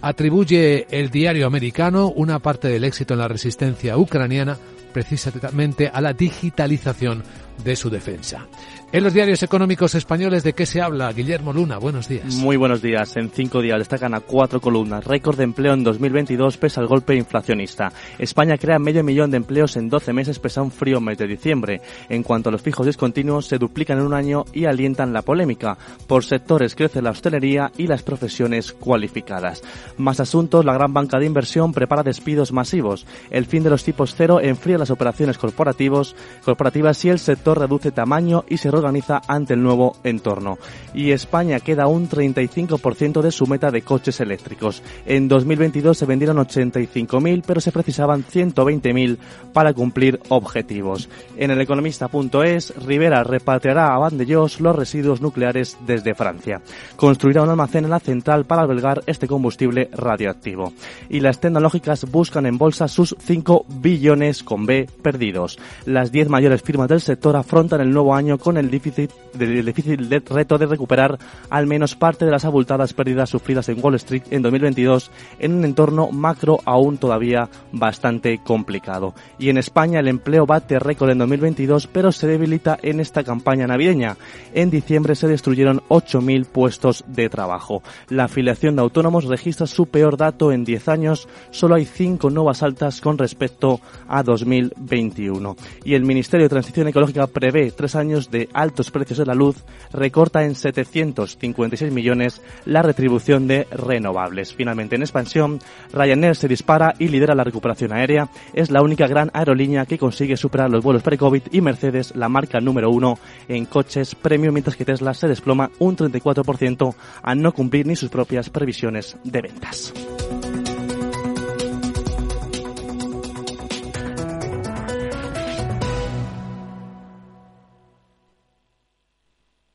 [0.00, 4.56] Atribuye el diario americano una parte del éxito en la resistencia ucraniana
[4.92, 7.22] precisamente a la digitalización
[7.62, 8.46] de su defensa.
[8.90, 11.12] En los diarios económicos españoles, ¿de qué se habla?
[11.12, 12.34] Guillermo Luna, buenos días.
[12.36, 13.14] Muy buenos días.
[13.18, 15.04] En cinco días destacan a cuatro columnas.
[15.04, 17.92] Récord de empleo en 2022 pese al golpe inflacionista.
[18.18, 21.26] España crea medio millón de empleos en 12 meses pese a un frío mes de
[21.26, 21.82] diciembre.
[22.08, 25.76] En cuanto a los fijos discontinuos, se duplican en un año y alientan la polémica.
[26.06, 29.62] Por sectores crece la hostelería y las profesiones cualificadas.
[29.98, 33.04] Más asuntos, la gran banca de inversión prepara despidos masivos.
[33.28, 37.90] El fin de los tipos cero enfría las operaciones corporativos, corporativas y el sector reduce
[37.90, 40.58] tamaño y se organiza ante el nuevo entorno.
[40.94, 44.82] Y España queda un 35% de su meta de coches eléctricos.
[45.06, 49.18] En 2022 se vendieron 85.000, pero se precisaban 120.000
[49.52, 51.08] para cumplir objetivos.
[51.36, 56.60] En el economista.es, Rivera repatriará a Vandellós los residuos nucleares desde Francia.
[56.96, 60.72] Construirá un almacén en la central para albergar este combustible radioactivo.
[61.08, 65.58] Y las tecnológicas buscan en bolsa sus 5 billones con B perdidos.
[65.84, 70.08] Las 10 mayores firmas del sector afrontan el nuevo año con el difícil, del difícil
[70.08, 71.18] reto de recuperar
[71.50, 75.64] al menos parte de las abultadas pérdidas sufridas en Wall Street en 2022 en un
[75.64, 79.14] entorno macro aún todavía bastante complicado.
[79.38, 83.66] Y en España el empleo bate récord en 2022 pero se debilita en esta campaña
[83.66, 84.16] navideña.
[84.54, 87.82] En diciembre se destruyeron 8.000 puestos de trabajo.
[88.08, 91.28] La afiliación de autónomos registra su peor dato en 10 años.
[91.50, 95.56] Solo hay 5 nuevas altas con respecto a 2021.
[95.84, 99.64] Y el Ministerio de Transición Ecológica prevé tres años de altos precios de la luz,
[99.92, 104.54] recorta en 756 millones la retribución de renovables.
[104.54, 105.60] Finalmente, en expansión,
[105.92, 108.28] Ryanair se dispara y lidera la recuperación aérea.
[108.52, 112.60] Es la única gran aerolínea que consigue superar los vuelos pre-COVID y Mercedes, la marca
[112.60, 117.86] número uno en coches premium, mientras que Tesla se desploma un 34% a no cumplir
[117.86, 119.92] ni sus propias previsiones de ventas.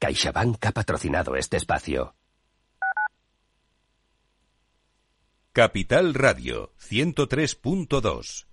[0.04, 2.14] CaixaBank ha patrocinado este espacio.
[5.54, 8.53] Capital Radio 103.2